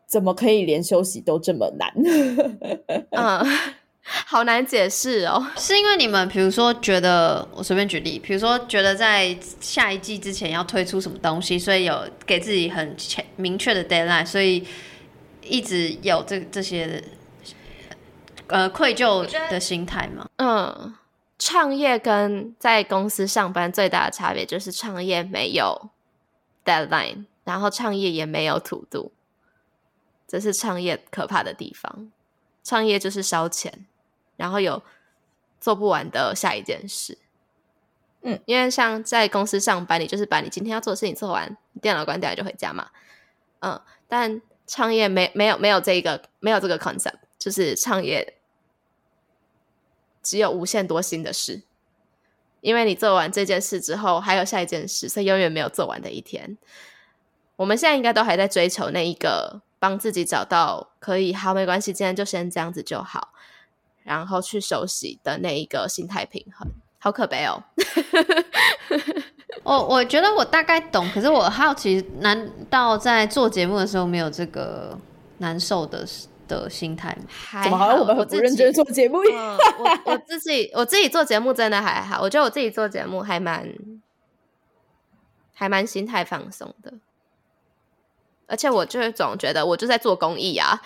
[0.05, 1.91] 怎么可以连休息都这么难？
[3.11, 3.45] 嗯，
[4.03, 5.45] 好难解释哦。
[5.57, 12.95] 是因为你们，比如说觉得，我随便举例，比如说觉得在下一季之前要推出什么东西，所以有给自己很
[13.37, 14.63] 明确的 deadline，所以
[15.41, 17.01] 一直有这这些
[18.47, 20.29] 呃愧疚的心态吗。
[20.37, 20.95] 嗯，
[21.37, 25.89] 创业跟在公司上班最大的差别就是创业没有
[26.63, 29.11] deadline，然后创业也没有土度，
[30.27, 32.11] 这是创业可怕的地方。
[32.63, 33.85] 创业就是烧钱，
[34.37, 34.81] 然后有
[35.59, 37.17] 做不完的下一件事。
[38.21, 42.89] 嗯，因为像在公司上班，你就是把你今天要做的事情做完，你电脑关掉就回家嘛。
[43.59, 48.35] 嗯，但创业没没有没有这个没有这个 concept，就是创业
[50.21, 51.61] 只有无限多新的事，
[52.61, 56.57] 因为你做完这件事之后，还有下一件事，所以永远没有做完的一天。
[57.57, 63.33] 我们现在应该都还在追求那一个帮自己找到可以好没关系，今天就先这样子就好，
[64.03, 66.65] 然后去休息的那一个心态平衡。
[66.97, 67.61] 好可悲哦！
[69.63, 74.97] 我我觉得我大概懂，可是我好奇，难道在做节目的时候没有这个
[75.39, 76.29] 难受的事
[76.61, 77.17] 的心态
[77.63, 79.57] 怎么好像我们很不认真做节目一样？
[79.57, 79.57] 嗯，
[80.05, 83.73] 我我自己我自己做节目真的还好，我觉得我自己做节目还蛮
[85.53, 86.93] 还蛮心态放松的，
[88.47, 90.81] 而且我就是总觉得我就在做公益啊，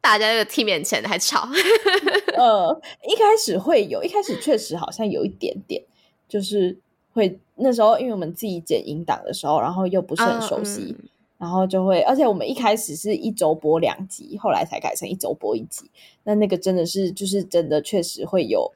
[0.00, 1.48] 大家这个 T 面前还吵，
[2.36, 5.82] 呃，一开始会有，一开始确实好像有一点点，
[6.28, 6.78] 就是
[7.12, 11.08] 会那时候，因为我们自己剪音档的时候，然后又不是很熟悉，嗯
[11.40, 15.90] 然后就会，而且我们一开始是一周播两集，后来才改成一周播一集。
[16.24, 18.70] 那那个真的是，就是真的确实会有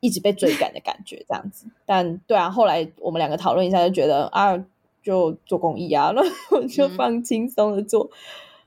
[0.00, 1.66] 一直被追赶的感觉，这样子。
[1.86, 4.58] 但对啊，后来我们两个讨论一下，就觉得啊，
[5.04, 6.20] 就做公益啊，那
[6.50, 8.10] 我就嗯放轻松的做。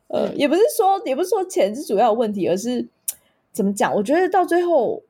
[0.07, 2.87] 呃，嗯也不是说，也不是说钱是主要的问题，而是
[3.51, 3.93] 怎么讲？
[3.93, 5.01] 我觉得到最后，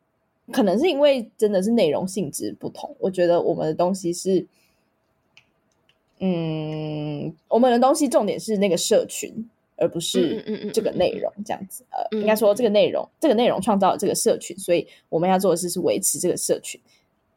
[0.51, 4.43] 可能是因为真的是内容性质不同，我觉得我们的东西是，
[6.21, 9.33] 嗯，我们的东西重点是那个社群，
[9.75, 11.83] 而不嗯是这个内容这样子。
[11.89, 16.79] 呃，嗯应该说这个内容，这个内容创造了这个社群，所以我们要做的事是维持这个社群。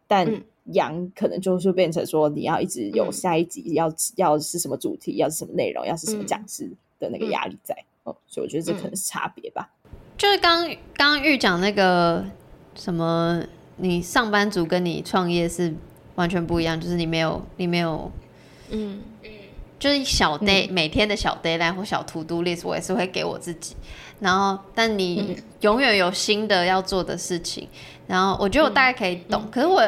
[0.06, 0.42] 但嗯
[0.74, 7.76] 羊可能就是变成说，你要一直有嗯下一集，要要是什么主题，要是什么内容，要是什么嗯讲师的那个嗯压力在。
[8.04, 9.70] 哦，所以我觉得这可嗯能是差别吧。
[10.18, 12.22] 就是刚刚玉讲那个
[12.74, 13.42] 什么，
[13.78, 15.74] 你上班族跟你创业是
[16.14, 18.10] 完全不一样，就是你没有你没有，
[18.70, 19.30] 嗯嗯
[19.78, 23.76] 就是小 day、每天的小 deadline 或小 to do list，我也是会给我自己。
[24.20, 27.68] 然后，但你永远有新的要做的事情。
[28.06, 29.82] 然后，我觉得我大概可以懂，可是我，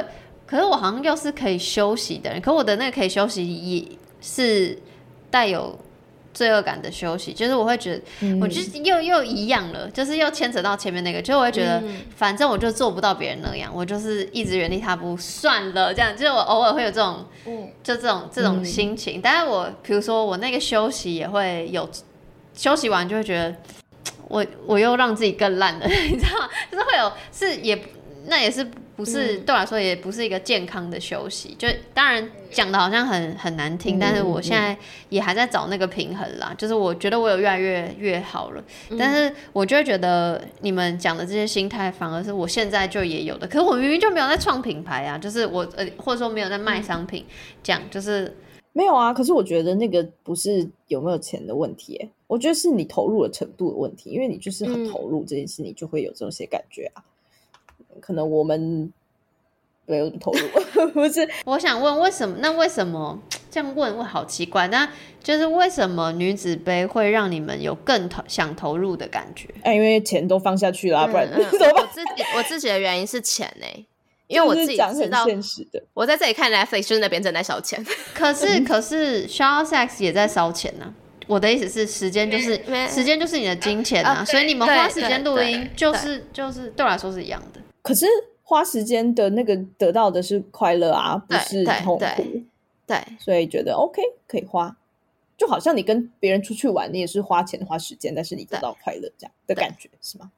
[0.47, 3.85] 可是我好像又是可以休息的人，可我的那个可以休息也
[4.20, 4.79] 是
[5.31, 5.79] 带有
[6.37, 8.03] 罪恶感的休息，就是我会觉得。
[8.20, 19.18] 嗯我就是又又一样了，就是又牵扯到前面那个，就是我会觉得，嗯反正我就做不到别人那样，我就是一直原地踏步，算了，这样，就是我偶尔会有这种，嗯就这种这种心情。
[19.22, 21.89] 但是我比如说我那个休息也会有，
[22.55, 23.57] 休息完就会觉得，
[24.28, 26.49] 我我又让自己更烂了， 你知道吗？
[26.70, 27.80] 就是会有是也
[28.26, 28.66] 那也是
[28.97, 29.40] 不是、嗯。
[29.44, 34.76] 对我来说也不是一个健康的休息，就当然讲的好像很很难听，嗯但是我现在
[35.09, 36.55] 也还在找那个平衡啦。
[36.59, 38.64] 就是我觉得我有越来越越好了，
[38.99, 47.24] 但是我就会觉得你们讲的这些心态反而是我现在就也有的，可是我明明就没有在创品牌啊，就是我呃或者说没有在卖商品，
[47.62, 48.34] 这样就是
[48.72, 54.88] 没有啊，可是我觉得那个不是有没有钱的问题耶，我觉得是你投入的程度的问题，因为你就是很嗯。
[54.90, 57.03] 投入这件事，你就会有这些感觉啊。
[58.01, 58.93] 可能我们
[59.87, 62.37] 没有投入， 不是我想问，为什么？
[62.41, 63.20] 那为什么
[63.51, 64.66] 这样问会好奇怪？
[64.68, 64.89] 那
[65.22, 69.49] 就是为什么女子杯会让你们有更投想投入的感觉？
[69.62, 73.87] 哎，因为钱都放下去了啊、不然嗯嗯 怎么自己我自己的原因是钱呢、
[74.27, 80.93] 因为我自己知道，现实的，我在这里看 Netflix 就是那边正在烧钱， 可是可是 Shaw Sex 也在烧钱呢、
[81.29, 87.61] 我的意思是，时间就是时间就是你的金钱啊，啊所以你们花时间录音就是就是对我来说是一样的。
[87.87, 88.07] 可是
[88.43, 92.01] 花时间的那个得到的是快乐啊，不对对是痛苦。
[92.01, 92.45] 对，
[92.87, 94.76] 对，所以觉得 OK 可以花。
[95.37, 100.30] 就好像你跟别人出去玩，你也是花钱花时间，但是你得到快乐这样的感觉是吗？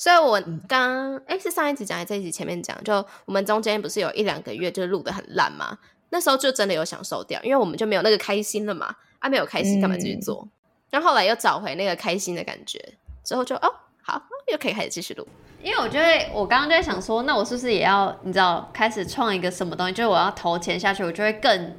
[0.00, 0.60] 所以我嗯。
[0.68, 5.76] 刚哎、是上一集讲还是这一集前面讲，就我们中间不是有一两个月就是录的很烂嘛，
[6.10, 9.96] 那时候就真的有享受掉，因为我们就没有那个开心了嘛，啊没有开心干嘛？
[9.96, 10.20] 继续嗯。
[10.20, 10.48] 做？
[10.90, 12.80] 然后后来又找回那个开心的感觉，
[13.24, 15.26] 之后就哦好，又可以开始继续录。
[15.62, 19.92] 因为我觉得我刚刚就在想说，那我是不是也要你知道开始创一个什么东西？
[19.92, 21.74] 就是我要投钱下去，我就会更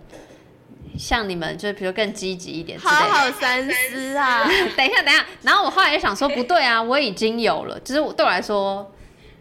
[0.97, 3.13] 像你们，就是比如更积极一点之类好的。
[3.13, 4.43] 好三思啊！
[4.75, 8.91] 等一下，等一下，然后我后来就想说，不对啊，我已经有了，就是我对我来说，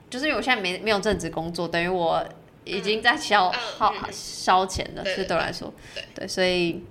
[0.09, 2.25] 就是因为我现在没没有正职工作，等于我
[2.65, 5.73] 已经在消耗烧钱了，所以对我来说，
[6.15, 6.85] 对，所以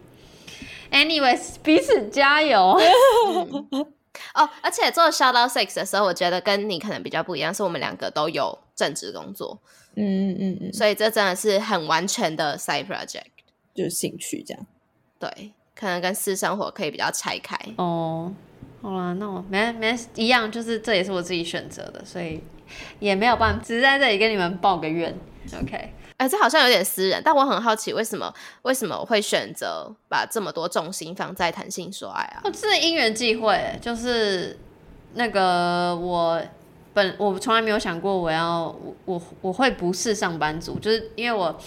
[0.91, 2.77] ，anyways，彼此加油。
[4.33, 9.59] 哦，而且做 Shout Out Six 的时候，我觉得跟你可能比较不一样，是我们两个都有正职工作，
[9.95, 13.23] 嗯嗯嗯嗯，所以这真的是很完全的 side project。
[13.73, 14.65] 就是兴趣这样。
[15.19, 17.55] 对，可能跟私生活可以比较拆开。
[17.77, 18.33] 哦，
[18.81, 22.41] 好啦，那我没没一样，就是这也是我自己选择的，所以
[22.99, 25.15] 也没有办法，只是在这里跟你们抱个怨。
[25.61, 32.41] OK，哎，这好像有点私人，但我很好奇，为什么为什么我会选择把这么多重心放在谈性说爱啊？
[32.43, 34.57] 我是因缘际会，就是
[35.13, 36.41] 那个我
[36.93, 41.57] 本我从来没有想过我要我我我会不是上班族，就是因为我。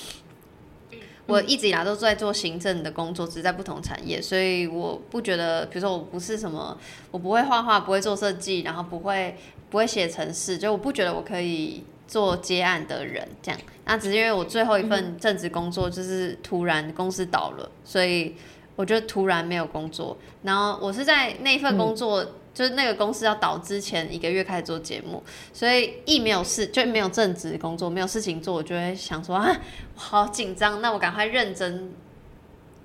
[1.26, 6.76] 我一直以来都在做行政的工作，只是在不同产业，所以我不觉得，比如说我不是什么，
[7.12, 9.36] 我不会画画，不会做设计，然后不会
[9.68, 13.60] 不会写程式，就我不觉得我可以做接案的人这样。
[13.84, 18.34] 那只是因为我最后一份正职工作就是突然公司倒了，所以
[18.74, 20.18] 我就突然没有工作。
[20.42, 29.56] 然后我是在那份工作，就是那个公司要倒之前一个月开始做节目，所以一没有事就没有正职工作，没有事情做，我就会想说啊，
[29.94, 31.92] 我好紧张，那我赶快认真。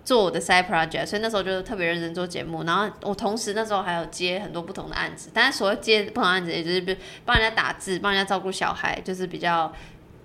[0.05, 9.73] 做我的 side project，所以那时候就特别认真做节目，然后我同时那时候还有接很多不同的案子，但是所谓接不同案子，也就是比如帮人家打字、帮人家照顾小孩，就是比较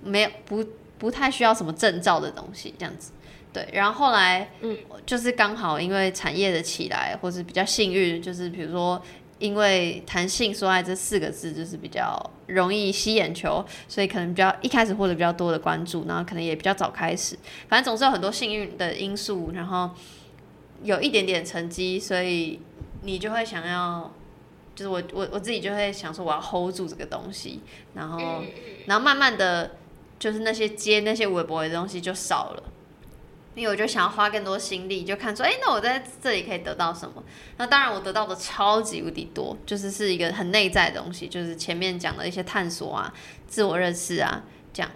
[0.05, 0.64] 没有不
[0.99, 3.11] 不太需要什么证照的东西这样子。
[3.53, 9.03] 对，然后后来，嗯，就是刚好因为产业的起来，或是比较幸运，就是比如说，
[9.41, 17.36] 因为谈性说爱这四个字就是比较容易吸眼球，所以可能比较一开始获得比较多的关注，然后可能也比较早开始，
[17.66, 19.91] 反正总是有很多幸运的因素，然后
[20.82, 22.61] 有一点点成绩，所以
[23.03, 24.12] 你就会想要
[24.74, 27.61] 就是我我我自己就会想说我要 hold 住这个东西，
[27.95, 28.45] 然后
[28.86, 29.76] 然后慢慢的
[30.18, 32.62] 就是那些接那些微博的东西就少了。
[33.55, 37.22] 因为我就想要花更多心力，就看说，哎，那我在这里可以得到什么？
[37.57, 43.12] 那当然，我得到的超级无敌多，就是是一个很内在的东西，就是前面讲的一些探索啊、
[43.46, 44.90] 自我认识啊，这样。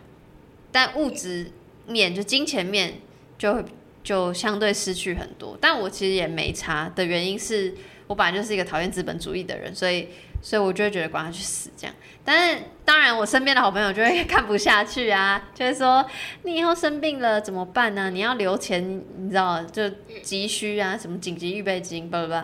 [0.71, 1.51] 但物质
[1.87, 3.01] 面就金钱面
[3.37, 3.65] 就会
[4.03, 5.59] 就相对失去很多。
[5.61, 7.75] 但我其实也没差的原因是
[8.07, 10.09] 我本来就是一个讨厌资本主义的人，所以。
[10.45, 16.05] 所以我就会觉得管他去死这样，但是当然我身边的好朋友就会看不下去啊， 就会说
[16.43, 18.11] 你以后生病了怎么办呢？
[18.11, 19.89] 你要留钱，你知道就
[20.23, 22.35] 急需啊，什么紧急预备金，不不不，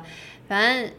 [0.49, 0.91] 反正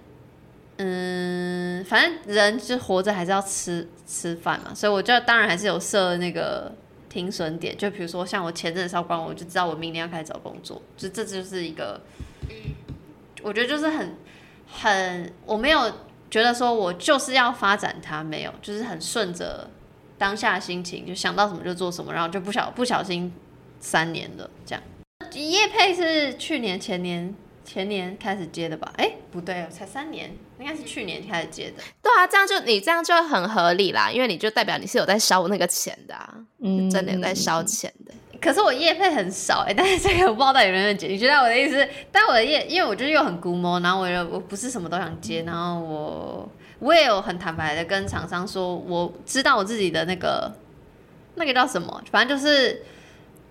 [0.78, 6.72] 嗯，反正人就活着还是要吃吃饭嘛，所以我就当然还是有设那个
[7.10, 12.00] 停损点，就比如说像我前阵烧光，我就知道我明年要开始找工作，就这就是一个，
[13.42, 14.16] 我觉得就是很
[14.68, 15.92] 很我没有。
[16.32, 19.70] 觉得说我就是要发展它，没有，就是很顺着
[20.18, 23.32] 当下心情，就想到什么就做什么，然后就不小不小心
[23.80, 24.82] 三年了这样。
[25.34, 28.92] 叶佩是去年前年前年开始接的吧？
[28.98, 31.84] 哎，不对，才三年，应该是去年开始接的。
[32.02, 38.14] 对啊，这样就你这样就很合理啦，因为你就代表你是有在烧那个钱的啊，嗯，真的有在烧钱的。
[38.42, 41.88] 可是我业费很少哎， 但是这个我不知道到底有没有接，你知道我的意思？
[42.12, 50.52] 但我的业，因为我就是又很估摸，然后我又我不是什么都想接，然后我我也有很坦白的跟厂商说，我知道我自己的那个
[51.36, 52.82] 那个叫什么，反正就是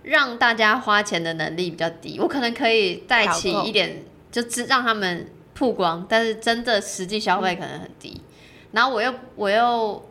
[0.03, 8.21] 让大家花钱的能力比较低，我可能可以带起一点，就知让他们曝光，但是真的实际消费可能很低，
[8.73, 10.05] 然后我又我又。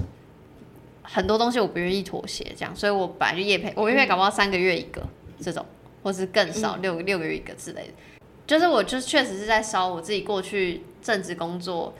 [1.12, 5.02] 很多东西我不愿意妥协，这样，所以我本来就夜配，我夜配搞不好三个月一个
[5.40, 5.66] 这种，
[6.04, 7.92] 或是更少六六个月一个之类的，
[8.46, 11.92] 就是我就确实是在烧我自己过去正职工作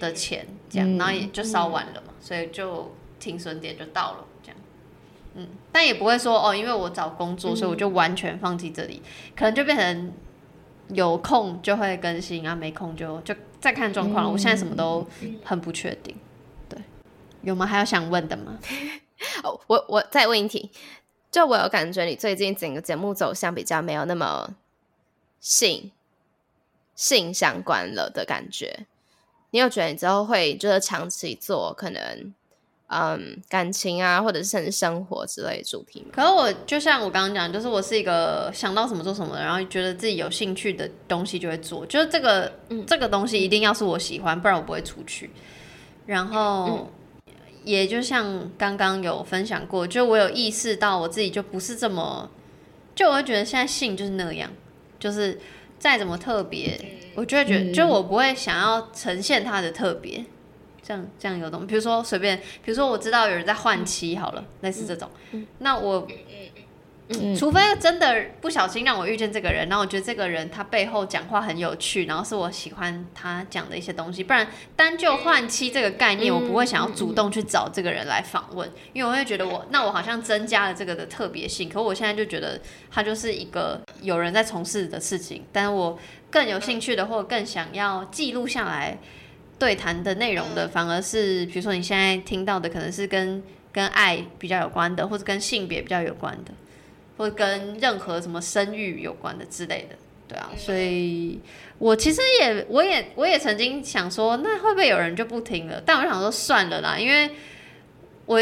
[0.00, 4.56] 的钱，这样，然后也就烧完了嘛，所以就停损点就到了，这样，
[5.34, 9.02] 嗯，但也不会说哦，因为我找工作，所以我就完全放弃这里，
[9.36, 10.12] 可能就变成
[10.88, 14.30] 有空就会更新啊，没空就就再看状况了。
[14.30, 15.06] 我现在什么都
[15.44, 16.16] 很不确定。
[17.44, 17.66] 有吗？
[17.66, 18.58] 还有想问的吗？
[19.42, 20.70] 哦，我我再问一题，
[21.30, 24.54] 就我有感觉你最近整个节目走向比较没有那么
[25.40, 25.90] 性
[26.94, 28.86] 性相关了的感觉。
[29.50, 32.34] 你有觉得你之后会就是长期做可能
[32.88, 36.08] 嗯感情啊，或者是甚至生活之类的主题吗？
[36.12, 42.52] 可是我就像我刚刚讲，就是我是一个想到什么做什么，然后觉得自己有兴趣的东西就会做，就是这个
[42.86, 45.30] 这个东西一定要是我喜欢，不然我不会出去。
[46.04, 46.90] 然后。
[47.64, 52.30] 也就像刚刚有分享过，就我有意识到我自己就不是这么，
[52.94, 54.50] 就我会觉得现在性就是那样，
[54.98, 55.40] 就是
[55.78, 56.78] 再怎么特别，
[57.14, 60.24] 我就会觉得，就我不会想要呈现它的特别，
[60.82, 65.10] 这样这样有东，比如说随便，比如说我知道有人在换妻，好了，类似这种，
[65.58, 66.06] 那我。
[67.36, 81.68] 除非真的不小心让我遇见这个人，然后我觉得这个人他背后讲话很有趣，然后是我喜欢他讲的一些东西，不然单就换妻这个概念，我不会想要主动去找这个人来访问，因为我会觉得我那我好像增加了这个的特别性。
[81.68, 82.58] 可我现在就觉得
[82.90, 85.98] 他就是一个有人在从事的事情，但是我
[86.30, 88.98] 更有兴趣的或更想要记录下来
[89.58, 96.52] 对谈的内容的，反而是比如说你现在听到的可能是跟跟爱比较有关的，或者跟性别比较有关的。
[97.16, 99.96] 或跟任何什么生育有关的之类的，
[100.26, 101.40] 对啊，所以
[101.78, 105.80] 我其实也，我也，我也曾经想说，那会不会有人就不听了？
[105.86, 107.30] 但我想说算了啦，因为
[108.26, 108.40] 我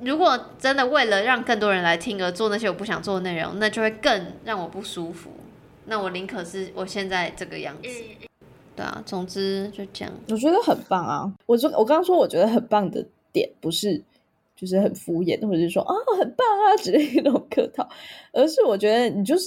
[0.00, 5.30] 如果真的为了让更多人来听而做那些我不想做的内容，那就会更让我不舒服。
[5.86, 7.88] 那我宁可是我现在这个样子，
[8.76, 10.12] 对啊，总之就这样。
[10.28, 11.32] 我觉得很棒啊！
[11.46, 14.02] 我说我刚刚说我觉得很棒的点不是。
[14.60, 17.88] 就是很敷衍，或者是说啊很棒啊之类的那种客套，
[18.30, 19.46] 而是我觉得你就是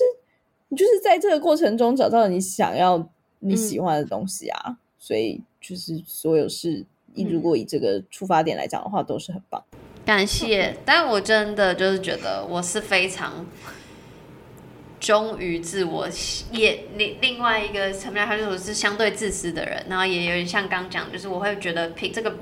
[0.69, 3.07] 你就是在这个过程中找到你想要
[3.37, 6.83] 你喜欢的东西啊，所以就是所有事，
[7.13, 9.63] 你如果以这个出发点来讲的话，都是很棒。
[10.03, 13.45] 感谢，但我真的就是觉得我是非常
[14.99, 16.07] 忠于自我，
[16.51, 22.35] 也另另外一个层面，他就是我是相对自私的人，然后也有点像刚讲，就是我会觉得品这个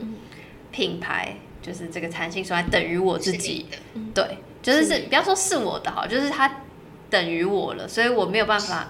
[0.71, 1.35] 品牌。
[1.61, 3.65] 就是这个弹性说来等于我自己，
[4.13, 6.61] 对，就是是不要说是我的哈，就是它
[7.09, 8.89] 等于我了，所以我没有办法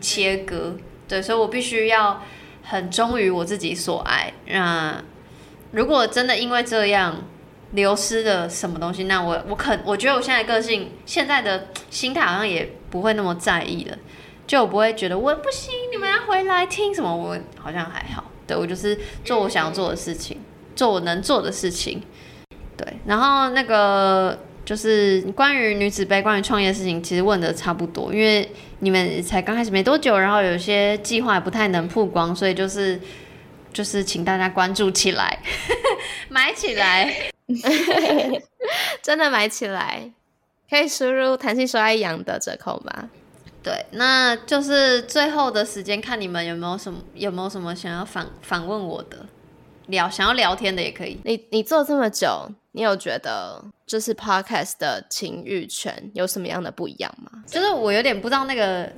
[0.00, 0.76] 切割，
[1.08, 2.22] 对，所以我必须要
[2.62, 4.32] 很忠于我自己所爱。
[4.46, 5.02] 那
[5.72, 7.24] 如果真的因为这样
[7.72, 13.98] 流失了什么东西，那我我肯我觉得我现在个性现在的心态好像也不会那么在意了，
[14.46, 18.24] 就我不会觉得我不行，你们要回来听什么，我好像还好。
[18.46, 20.40] 对我就是做我想要做的事情，
[20.74, 22.02] 做我能做的事情。
[22.76, 32.98] 对，然后那个就是关于女子杯、关于创业的事情，其实问的差不多，因为你们才刚开始没多久，然后有些计划也不太能曝光，所以就是
[33.72, 35.38] 就是请大家关注起来，
[36.28, 37.30] 买起来。
[39.02, 40.08] 真的买起来，
[40.70, 43.10] 可以输入弹性说爱养的折扣吗？
[43.60, 49.26] 对，那就是最后的时间，看你们有没有什么有没有什么想要反反问我的，
[49.90, 51.18] 聊想要聊天的也可以。
[51.24, 57.42] 你你做这么久，你有觉得就是 podcast 的情欲圈有什么样的不一样吗？
[57.46, 58.90] 就是我有点不知道那个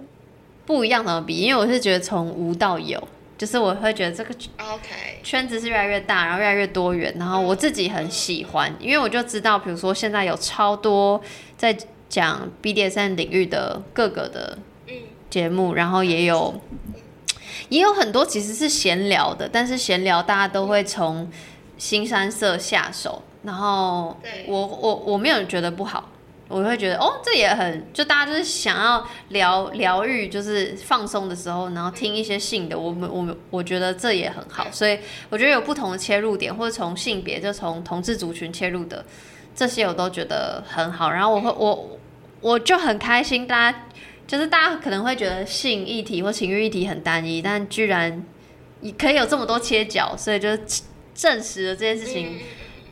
[0.65, 3.03] 不一样怎么比，因为我是觉得从无到有，
[3.37, 11.21] 就是我会觉得这个 OK，圈子是越来越大，然后越来越多元，然后我自己很喜欢，因为我就知道，比如说现在有超多
[11.57, 11.77] 在
[12.09, 14.95] 讲 BDSM 领域的各个的嗯
[15.31, 16.55] 节目，然后也有
[17.73, 21.27] 也有很多其实是闲聊的，但是闲聊大家都会从
[21.79, 24.15] 新山色下手，然后
[24.47, 26.11] 我我我没有觉得不好。
[26.49, 34.99] 我会觉得哦，这也很就大家就是想要疗疗愈，就是放松的时候，然后听一些性的，我们我们我觉得这也很好，所以
[35.31, 39.03] 我觉得有不同的切入点，或者从性别就从同志族群切入的
[39.57, 41.11] 这些，我都觉得很好。
[41.11, 41.99] 然后我会我
[42.43, 43.85] 我就很开心，大家
[44.27, 48.25] 就是大家可能会觉得性议题或情欲议题很单一，但居然
[48.81, 50.49] 也可以有这么多切角，所以就
[51.15, 52.39] 证实了这件事情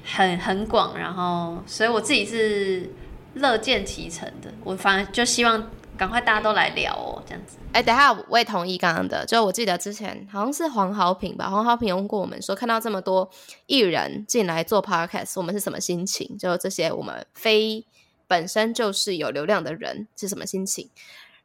[0.04, 0.98] 很很广。
[0.98, 2.90] 然后，所以我自己是
[3.34, 7.56] 乐见其成的，我反而就希望赶快大家都来聊哦，这样子。
[7.72, 9.24] 哎、等一下，我也同意刚刚的。
[9.24, 13.30] 就我记得之前好像是黄豪平吧，黄豪平有问过我们说，看到这么多
[13.66, 16.36] 艺人进来做 podcast，我们是什么心情？
[16.36, 17.86] 就这些我们非
[18.26, 20.90] 本身就是有流量的人是什么心情？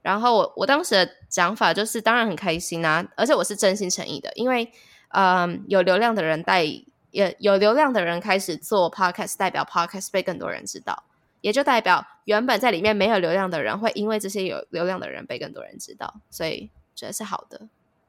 [0.06, 4.72] 然后我我当时的讲法就是，当然很开心啊，而且我是真心诚意的，因为
[5.10, 6.64] 嗯，有流量的人带
[7.10, 11.06] 也有流量的人开始做 podcast，代表 podcast 被更多人知道。
[11.42, 17.62] 也就代表原本在里面没有流量的人，会因为这些有流量的人被更多人知道，所以觉得是好的。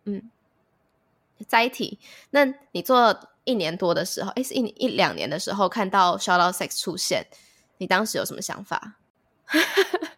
[0.04, 0.30] 嗯，
[1.48, 7.26] 载体，那你做一年多的时候，诶，是一一两年的时候，看到 Shout Out Sex 出现，
[7.78, 8.96] 你当时有什么想法？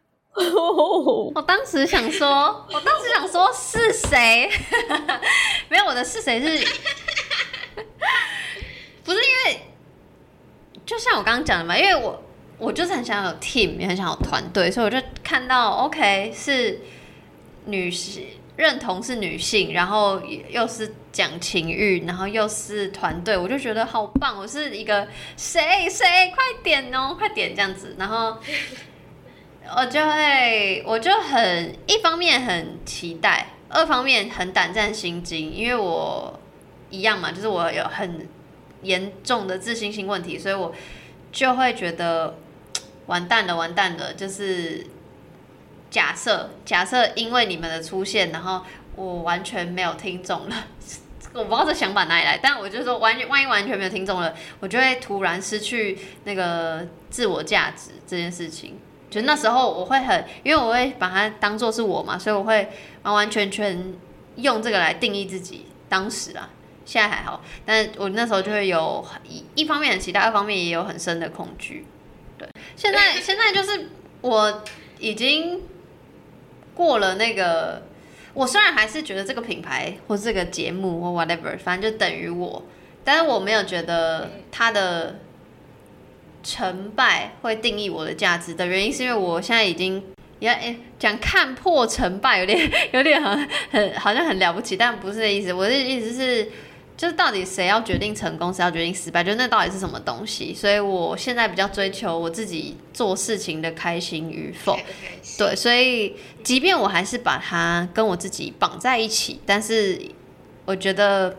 [1.34, 4.50] 我当时想说， 我当时想说是谁？
[5.68, 6.46] 没有，我的是谁是，
[9.04, 9.60] 不是因为，
[10.86, 12.22] 就像我刚刚讲的嘛，因为我
[12.58, 16.80] 我就是很想有 team，也很想有团队，所以我就看到 OK 是
[17.66, 18.26] 女性
[18.56, 28.36] 认同是女性，然后又是讲情欲，然后又是团队，我就觉得好棒，我是一个谁谁快点哦，快点这样子，然后。
[29.76, 36.40] 我就会，我就很一方面很期待，二方面很胆战心惊，因为我
[36.90, 38.26] 一样嘛，就是我有很
[38.82, 40.74] 严重的自信心问题，所以我
[41.30, 42.38] 就会觉得
[43.06, 44.14] 完蛋了，完蛋了。
[44.14, 44.86] 就是
[45.90, 48.62] 假设，假设因为你们的出现，然后
[48.96, 50.64] 我完全没有听众了。
[51.34, 58.78] 我不知道这想法哪里来，但我就说，完全万一完全没有听众了，我就会突然失去那个自我价值这件事情。
[59.10, 62.68] 就那时候我会很，因为我会把它当做是我嘛，所以我会
[63.02, 63.94] 完完全全
[64.36, 65.66] 用这个来定义自己。
[65.88, 66.50] 当时啊，
[66.84, 71.86] 现在还好，但我那时候就会有一一方面很期待，二方面也有很深的恐惧。
[72.36, 72.46] 对，
[72.76, 73.88] 现在现在就是
[74.20, 74.62] 我
[74.98, 75.62] 已经
[76.74, 77.82] 过了那个，
[78.34, 82.62] 我虽然还是觉得这个品牌或这个节目或 whatever，反正就等于我，
[83.02, 85.20] 但是我没有觉得它的。
[86.42, 90.02] 成败会定义我的价值的原因，是因为我现在已经
[90.38, 92.58] 也诶讲看破成败，有点
[92.92, 95.52] 有点很很好像很了不起，但不是这意思。
[95.52, 96.48] 我的意思是，
[96.96, 100.54] 就是到底谁要决定成功，谁要决定失败，就那到底是什么东西？
[100.54, 104.78] 所以我现在比较追求我自己做事情的开心与否。
[105.36, 110.00] 对，所以即便我还是把它跟我自己绑在一起，但是
[110.64, 111.36] 我觉得。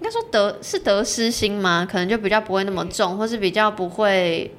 [0.00, 1.86] 应该说得是得失心吗？
[1.88, 4.50] 可能就比较不会那么重，或是比较不会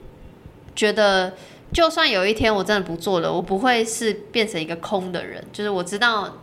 [0.75, 1.33] 觉得，
[1.73, 5.43] 就算有一天我真的不做了，我不会是变成一个空的人。
[5.51, 6.37] 就是我知道，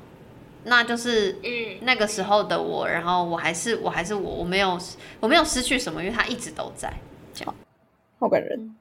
[0.64, 4.76] 那就是嗯那个时候的我，然后我还是我还是我，我没有
[5.20, 6.92] 我没有失去什么，因为他一直都在。
[8.18, 8.74] 好感人。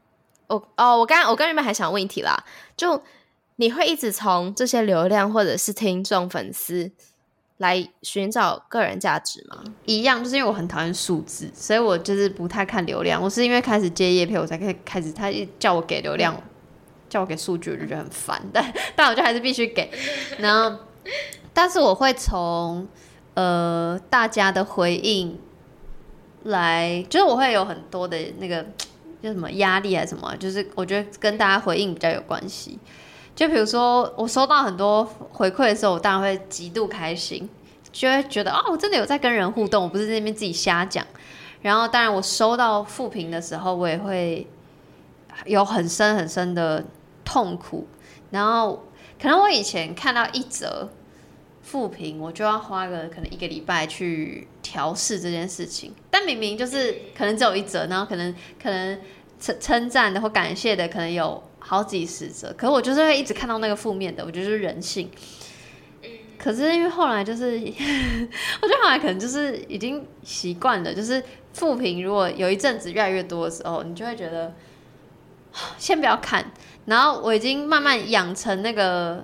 [0.48, 2.44] 我哦，我刚我刚原本还想问一题啦，
[2.76, 3.04] 就
[3.58, 6.92] 你会一直从这些流量或者是听众粉丝
[7.58, 9.64] 来寻找个人价值吗？
[9.86, 13.22] 一样，就是因为我很讨厌数字，所以我就是不太看流量。
[13.22, 16.40] 我是因为开始接业配，我才可以开始，他一叫我给流量，
[17.10, 18.40] 叫我给数据，我就觉得很烦。
[18.54, 19.90] 但 但我就还是必须给。
[20.38, 20.78] 然后，
[21.54, 22.88] 但是我会从
[23.34, 25.40] 呃大家的回应
[26.44, 28.64] 来，就是我会有很多的那个
[29.24, 32.78] 叫什么压力还是什么，就是我觉得跟大家回应比较有关系。
[33.38, 37.48] 就比如说我收到很多回馈的时候，我当然会极度开心，
[37.92, 41.06] 就会觉得哦，我真的有在跟人互动，我不是在那边自己瞎讲。
[41.62, 44.48] 然后当然我收到负评的时候，我也会
[45.46, 46.84] 有很深很深的
[47.24, 47.88] 痛苦。
[48.32, 48.84] 然后
[49.22, 50.90] 可能我以前看到一则。
[51.62, 55.94] 复评，我就要花个可能一个礼拜去调试这件事情。
[56.10, 58.34] 但明明就是可能只有一则，然后可能
[58.64, 58.98] 可能
[59.38, 65.12] 称称赞的或感谢的可能有好几十则，可是我就是会一直看到那个负面的，我觉得是人性。
[66.40, 67.52] 可是因为后来就是，
[68.62, 71.22] 我觉得后来可能就是已经习惯了，就是
[71.54, 74.56] 复评如果有一阵子越来越多的时候，你就会觉得
[75.78, 76.52] 先不要看。
[76.86, 79.24] 然后我已经慢慢养成那个。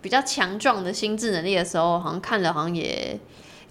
[0.00, 3.18] 比较强壮的心智能力的时候，好像看了好像也，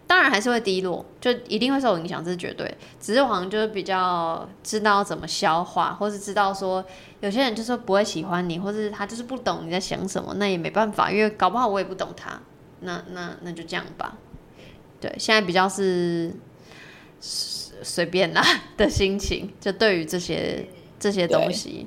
[0.07, 2.73] 当然还是会低落，就一定会受影响，这是绝对。
[2.97, 6.83] 只是我好像就是比较知道怎么消化，或是知道说
[7.19, 12.39] 有些人就是不会喜欢你，或是他就是不懂你在想什么，那也没办法，因为搞不好我也不懂他。
[12.79, 14.17] 那那那就这样吧。
[15.01, 16.33] 对，现在比较是
[17.19, 18.41] 随便啦
[18.77, 20.65] 的心情，就对于这些
[20.97, 21.85] 这些东西，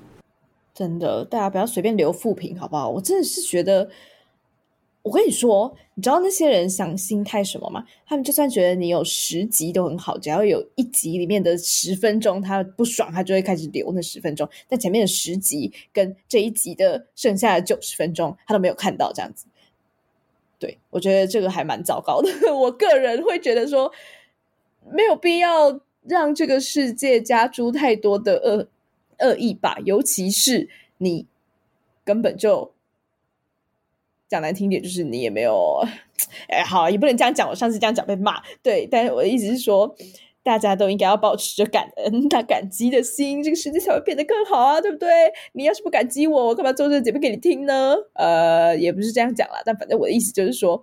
[0.75, 2.87] 真的大家不要随便留负评，好不好？
[2.87, 3.89] 我真的是觉得。
[5.03, 7.87] 我跟你说，你知道那些人想心态什么吗？
[8.07, 14.47] 他们就算觉得你有十集都很好，只要有一集里面的十分钟他不爽，他就会开始留那十分钟。
[14.69, 19.47] 但前面的十集跟这一集的剩下的九十分钟，他都没有看到这样子。
[20.59, 22.29] 对我觉得这个还蛮糟糕的。
[22.55, 23.91] 我个人会觉得说，
[24.93, 28.69] 没有必要让这个世界加诸太多的恶
[29.27, 31.27] 恶意吧，尤其是你
[32.05, 32.75] 根本就。
[34.31, 35.83] 讲难听点，就是你也没有，
[36.47, 37.49] 哎，好，也不能这样讲。
[37.49, 39.93] 我上次这样讲被骂，对，但是我的意思是说，
[40.45, 45.09] 大家都应该要保持着感恩、他感激的心，这个世界才会变得更好啊，对不对？
[45.55, 47.97] 你要是不感激我，我干嘛做这个节目给你听呢？
[48.15, 50.81] 呃，也不是这样讲啦，但反正我的意思就是说，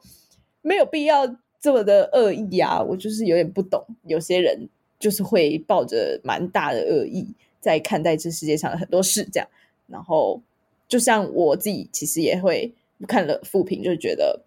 [0.61, 1.25] 没有必要
[1.61, 2.83] 这么的恶意啊。
[2.83, 4.67] 我就是有点不懂，有些人
[4.99, 7.25] 就是会抱着蛮大的恶意
[7.61, 9.47] 在看待这世界上的很多事，这样。
[9.87, 10.41] 然后，
[10.89, 12.73] 就像我自己，其实也会。
[13.05, 14.41] 看了复评就觉得，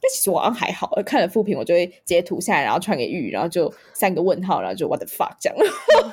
[0.00, 0.90] 但其实我好像还好。
[1.06, 5.56] 看了复评，我就会截图下来，然后传给玉，然后就三个问号，然后就 what the fuck 这样，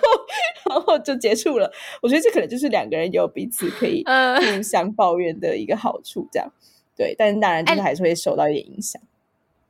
[0.69, 1.69] 然后就结束了。
[2.01, 4.03] 我觉得这可能就是两个人有彼此可以
[4.55, 6.49] 互相抱怨的一个好处，这样
[6.95, 7.13] 对。
[7.17, 9.01] 但是当然，就是还是会受到一点影响。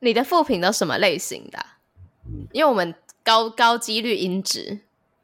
[0.00, 1.58] 你的复评都什么类型的？
[2.52, 2.94] 因为我们
[3.24, 4.80] 高高几率音质，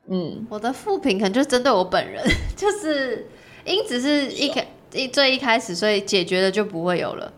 [0.06, 2.24] 嗯，我的复评可能就是针对我本人，
[2.56, 3.28] 就是
[3.64, 4.66] 音质是一开。
[4.92, 7.32] 一最一开始，所以解决了就不会有了。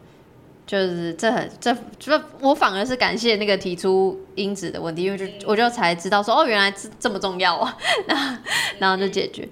[0.66, 7.76] 就是这很这，就我反而是感谢那个提出因子的问题，因为就我就才知道说哦，原来这这么重要啊，
[8.06, 8.36] 然后
[8.78, 9.48] 然后就解决。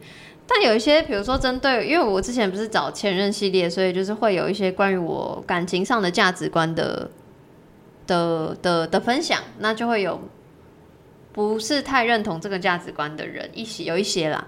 [0.47, 7.11] 但有一些，比如说针对，因为我之前不是找前任系列，所以就是会有一些关于我感情上的价值观的
[8.07, 10.21] 的的的分享，那就会有
[11.33, 14.47] 不是太认同这个价值观的人一些有一些啦，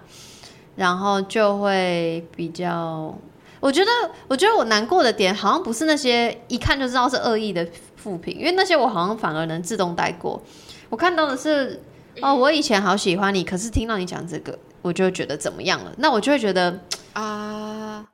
[0.76, 3.12] 然后就会比较。
[3.61, 3.91] 我觉得，
[4.27, 10.43] 我觉得我难过的点好像不是那些一看就知道是恶意的负评，因为那些我好像反而能自动带过。
[10.89, 11.81] 我看到的是，
[12.23, 15.93] 哦，我以前好喜欢你，可是听到你讲这个，我就觉得怎么样了？
[15.99, 16.81] 那我就会觉得
[17.13, 18.07] 啊，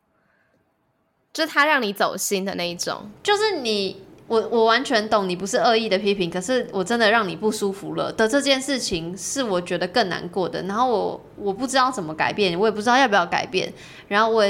[1.33, 10.61] 就是他让你走心的那一种，就是你，我我完全懂你不是恶意的批评，可是我真的让你不舒服了的这件事情，是我觉得更难过的。
[10.65, 13.73] 然后我我不知道怎么改变，我也不知道要不要改变，
[14.09, 14.45] 然后我。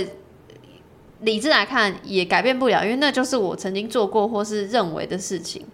[1.20, 5.64] 理智来看也改变不了，因为那就是我曾经做过或是认为的事情，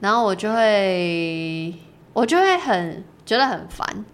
[0.00, 1.74] 然后我就会
[2.14, 4.04] 我就会很觉得很烦，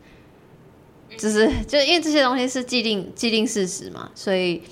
[1.17, 4.63] 就是 就因为这些东西是既定既定事实嘛，所以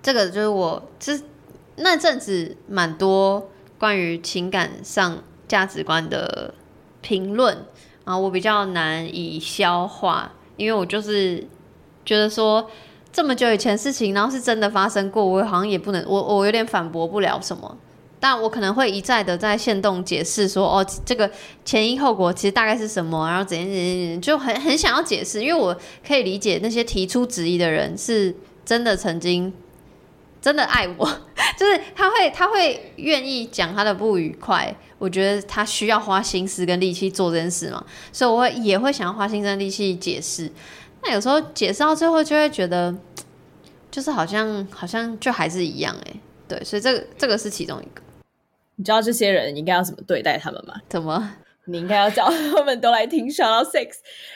[0.00, 1.24] 这个就是我其实
[1.76, 6.54] 那阵子蛮多关于情感上价值观的
[7.00, 7.66] 评论
[8.04, 11.44] 啊，我比较难以消化，因为我就是
[12.04, 12.70] 觉得说。
[13.12, 17.76] 这么久以前事情，然后是真的发生过，我好像也不能，我我有点反驳不了什么，
[18.20, 21.28] 但我可能会一再的在线动解释说，哦，这个
[21.64, 28.34] 前因后果其实大概是什么，然后怎样怎样怎样，就很很想要解释，因为我可以理解那些提出质疑的人是
[28.64, 29.52] 真的曾经
[30.40, 31.04] 真的爱我，
[31.58, 37.82] 就是他会他会愿意讲他的不愉快，我觉得他需要花心思跟力气做这件事嘛，
[38.12, 40.52] 所以我会也会想要花心思力气解释。
[41.02, 42.94] 那有时候解释到最后，就会觉得，
[43.90, 48.02] 就是好像好像就还是一样哎，对，所以这个这个是其中一个。
[48.76, 50.74] 你知道这些人应该要怎么对待他们吗？
[50.88, 51.34] 怎么？
[51.68, 53.72] 你应该要叫他们都来听《Shout Out Sex》，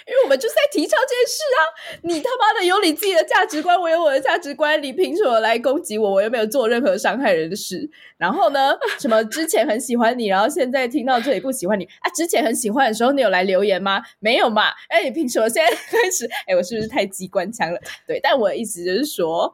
[0.07, 1.61] 因为我们就在提倡这件事啊！
[2.03, 6.11] 你他妈的有你自己的价值观，我有我的价值观，你凭什么来攻击我？
[6.11, 7.89] 我又没有做任何伤害人的事。
[8.19, 12.11] 然后呢，什么之前很喜欢你，然后现在听到这里不喜欢你啊？
[12.15, 14.03] 之前很喜欢的时候，你有来留言吗？
[14.21, 14.65] 没有嘛？
[14.89, 16.29] 哎，你凭什么现在开始？
[16.47, 17.81] 哎，我是不是太机关枪了？
[18.07, 19.53] 对，但我的意思就是说。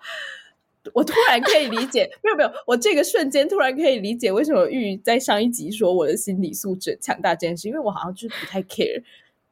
[0.95, 9.03] 我突然可以理解，没有没有，我这个瞬间突然可以理解为什么玉在上一集说我的心理素质强大这件事，因为我好像就是不太 care，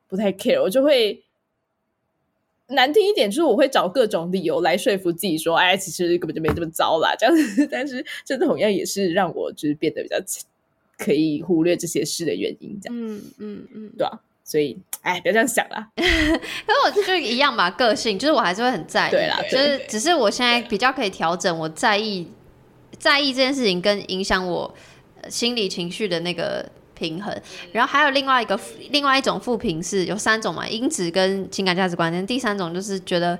[0.08, 1.22] 不太 care，我就会
[2.68, 7.66] 难听一点，就是我会找各种理由来说服自己说，哎，其实根本就没这么糟啦，这样子。
[7.70, 10.16] 但是这同样也是让我就是变得比较
[10.98, 14.20] 可以忽略这些事的原因，这样，嗯嗯嗯，对吧？
[14.46, 15.88] 所以，哎，不要这样想啦。
[15.96, 19.10] 可是我就一样吧，个性就是我还是会很在意。
[19.10, 22.30] 对啦，就是只是我现在比较可以调整，我在意
[22.96, 24.72] 在意这件事情跟影响我
[25.28, 27.36] 心理情绪的那个平衡。
[27.72, 28.58] 然后还有另外一个
[28.90, 32.24] 另外一种负评是有三种嘛，因质跟情感价值观。
[32.24, 33.36] 第三种就是觉得。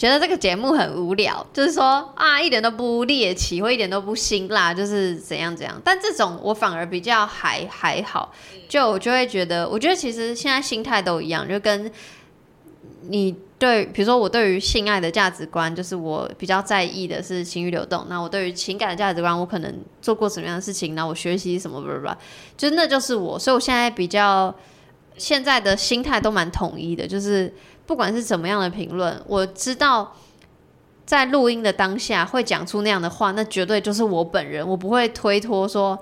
[0.00, 5.78] 觉得这个节目很无聊，就是说啊，一点都不猎奇，或一点都不辛辣，就是怎样怎样。
[5.84, 8.32] 但这种我反而比较还还好，
[8.66, 11.92] 就我就会觉得，我觉得其实现在心态都一样，就跟
[13.10, 18.06] 你对，比如说我对于性爱的价值观，就是我比较在意的是情绪流动。
[18.08, 22.08] 那我对于情感的价值观，我可能做过什么样的事情，那我学习什么，不不不，
[22.56, 23.38] 就那就是我。
[23.38, 24.54] 所以我现在比较
[25.18, 27.52] 现在的心态都蛮统一的，就是。
[27.90, 30.14] 不管是怎么样的评论，我知道
[31.04, 35.98] 在录音的当下会讲出那样的话，那绝对就是我本人，我不会推脱说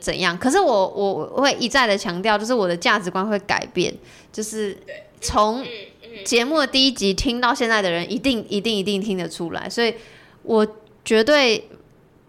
[0.00, 0.38] 怎样。
[0.38, 3.94] 可是我我会一再的强调，就是我的价值观会改变，
[4.32, 4.74] 就是
[5.20, 5.62] 从
[6.24, 9.68] 节目的第一集听到现在的人，一定一定一定听得出来。
[9.68, 9.94] 所以
[10.42, 10.66] 我
[11.04, 11.68] 绝对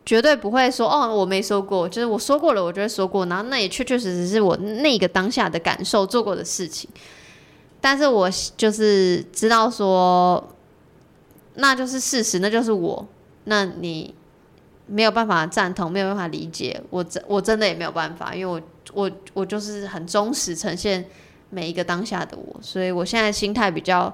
[0.06, 6.90] 绝对不会说哦，我没说过，就是我说过了，我就会说过，然后那也确确实实是我那个当下的感受做过的事情。
[7.80, 10.56] 但是我就是知道说，
[11.56, 13.08] 那就是事实，那就是我。
[13.46, 14.14] 那你
[14.88, 18.62] 没有办法赞同，没有办法理解，我真我真的也没有办法，因为我
[18.94, 21.06] 我我就是很忠实呈现
[21.50, 24.14] 每一个当下的我，所以我现在心态比较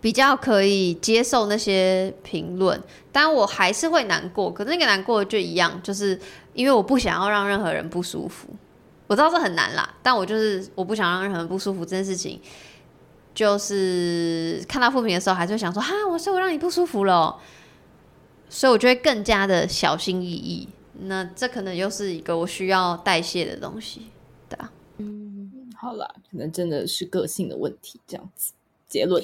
[0.00, 2.78] 比较可以接受那些评论，
[3.10, 4.52] 但我还是会难过。
[4.52, 6.18] 可是那个难过就一样，就是
[6.52, 8.48] 因为我不想要让任何人不舒服。
[9.14, 12.40] 我知道这很难啦，但我就是我不想让任何人不舒服这件事情，
[13.32, 17.38] 就是看到负评的时候，还是会想说哈，我说我让你不舒服了，
[18.48, 20.68] 所以我就会更加的小心翼翼。
[21.02, 24.08] 那这可能又是一个我需要代谢的东西，
[24.48, 28.52] 对啊，嗯，好啦，可能真的是个性的问题，这样子。
[28.94, 29.20] 结论，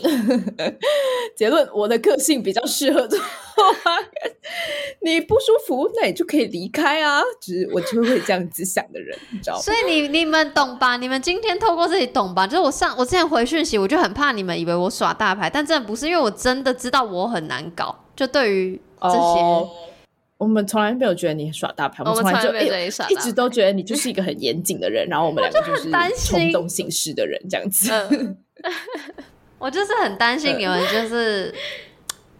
[1.37, 3.17] 结论，我的个性比较适合做。
[5.01, 7.23] 你不舒服，那你就可以离开啊。
[7.41, 9.63] 就是我就会这样子想的人，你知道吗？
[9.63, 10.97] 所以你你们懂吧？
[10.97, 12.49] 你们今天透过这里懂吧？
[12.49, 17.97] 就是我上我之前回讯息，我就很怕你们以为我耍大牌，但真的不是，因为我真的知道我很难搞。
[18.17, 19.69] 就对于这些，
[20.37, 22.53] 我们从来没有觉得你耍大牌，我们从来就
[23.09, 25.93] 一直都觉得你就是一个很严谨的人，然后我们两个就是
[26.27, 27.89] 冲动行事的人，这样子。
[29.61, 31.55] 我就是很担心你们，就是，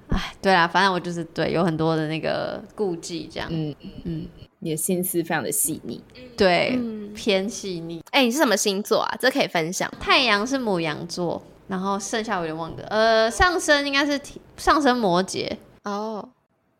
[0.09, 4.27] 哎，对啊，反正我就是对有很多的那个顾忌，这样，嗯嗯，
[4.61, 6.03] 你的心思非常的细腻，
[6.35, 6.77] 对，
[7.15, 8.03] 偏细腻。
[8.11, 9.17] 哎，你是什么星座啊？
[9.21, 9.89] 这可以分享。
[10.01, 14.19] 太阳是母羊座，然后剩下我有点忘了，呃，上升应该是
[14.57, 15.47] 上升摩羯。
[15.85, 16.27] 哦，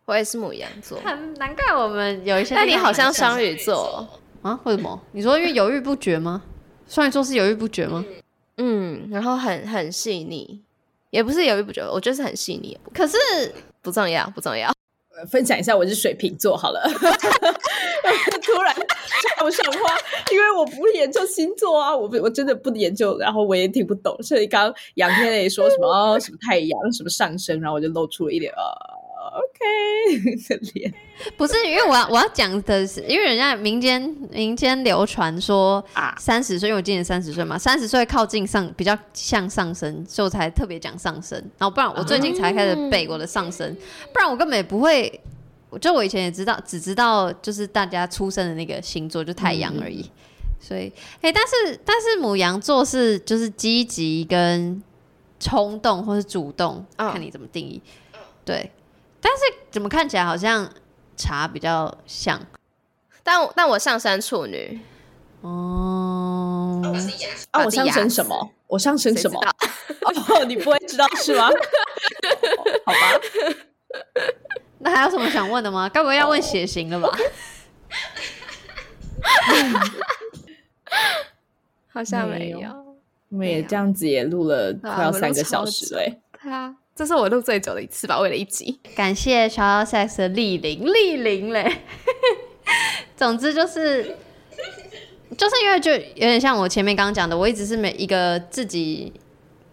[0.07, 2.55] 我也是母羊座，很难怪我们有一些。
[2.55, 4.09] 但你好像双鱼座
[4.41, 4.59] 啊？
[4.65, 4.99] 为什么？
[5.13, 6.43] 你说因为犹豫不决吗？
[6.89, 8.03] 双鱼座是犹豫不决吗？
[8.09, 8.15] 嗯，
[8.63, 10.61] 嗯然后很很细腻，
[11.09, 12.79] 也不是犹豫不决，我觉得是很细腻。
[12.93, 13.17] 可是
[13.81, 14.71] 不重要，不重要。
[15.31, 16.83] 分享一下，我是水瓶座，好了。
[18.43, 19.97] 突然插不上话，
[20.31, 24.15] 因为我不研究星座啊，我不我真的不研究，然后我也听不懂。
[24.23, 29.00] 所以刚杨天磊说什么什么太阳，什么上升，然后我就露出了一点呃。
[29.33, 30.93] OK， 的脸
[31.37, 41.39] 不是因为我要我要讲的是，因为人家民间民间流传说啊，三十岁，因为我今年三十岁嘛，三十岁靠近上比较像上升，所以我才特别讲上升。
[41.59, 43.77] 然后不然我最近才开始背我的上升，
[44.13, 45.21] 不然我根本也不会。
[45.81, 50.11] 就我以前也知道，只知道就是大家出生的那个星座就太阳而已。
[50.59, 54.83] 所以，哎，但是但是母羊座是就是积极跟
[55.39, 57.81] 冲动或是主动，看你怎么定义。
[58.45, 58.69] 对。
[59.21, 60.69] 但是怎么看起来好像
[61.17, 62.41] 茶比较像，
[63.23, 64.81] 但但我上升处女
[65.43, 66.81] 哦，
[67.51, 68.51] 啊，我上升什么？
[68.67, 69.41] 我上升什么？
[70.03, 71.49] 哦，你不会知道是吗？
[72.87, 73.21] 好吧，
[74.79, 75.89] 那还有什么想问的吗？
[75.93, 77.11] 该不会要问血型了吧？
[81.93, 82.61] 好像没有。
[83.29, 88.79] 我们也这样子也录了快要三个小时久嘞、对啊，这是我录最久的一次吧，为了一集。
[88.95, 91.79] 感谢小小 sex 的莅临，莅临嘞。
[93.17, 94.17] 总之就是，
[95.37, 99.13] 就是因为就有点像我前面刚刚讲的，我一直是每一个自己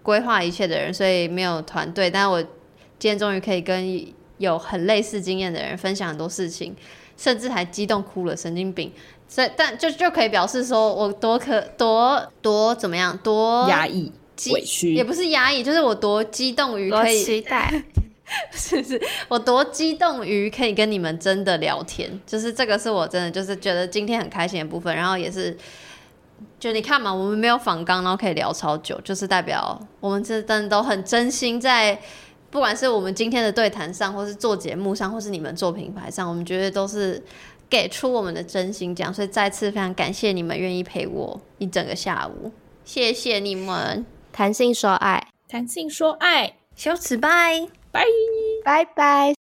[0.03, 2.09] 规划一切的人，所以没有团队。
[2.09, 2.41] 但是我
[2.97, 4.05] 今天终于可以跟
[4.37, 6.75] 有很类似经验的人分享很多事情，
[7.17, 8.91] 甚至还激动哭了，神经病。
[9.27, 14.13] 所以，但就就可以表示说我多可多多怎么样，多压抑、激
[14.51, 17.83] 委屈也，不是压抑，就是我多激动于可以期待，
[18.51, 25.57] 是是，我多激动于可以跟你们真的聊天，就是这个是我真的就是觉得今天很开心的部分，然后也是，
[26.59, 31.99] 就你看嘛，我们没有仿刚，然后可以聊超久，就是代表我们这真的都很真心在，
[32.49, 37.23] 不管是我们今天的对谈上，或是做节目上，或是你们做品牌上，我们觉得都是
[37.69, 42.51] 给出我们的真心讲，所以再次非常感谢你们愿意陪我一整个下午，
[42.83, 44.05] 谢谢你们，
[44.37, 47.67] 弹性说爱，弹性说爱，小此拜。
[47.91, 48.03] 拜。
[48.63, 49.36] 拜拜。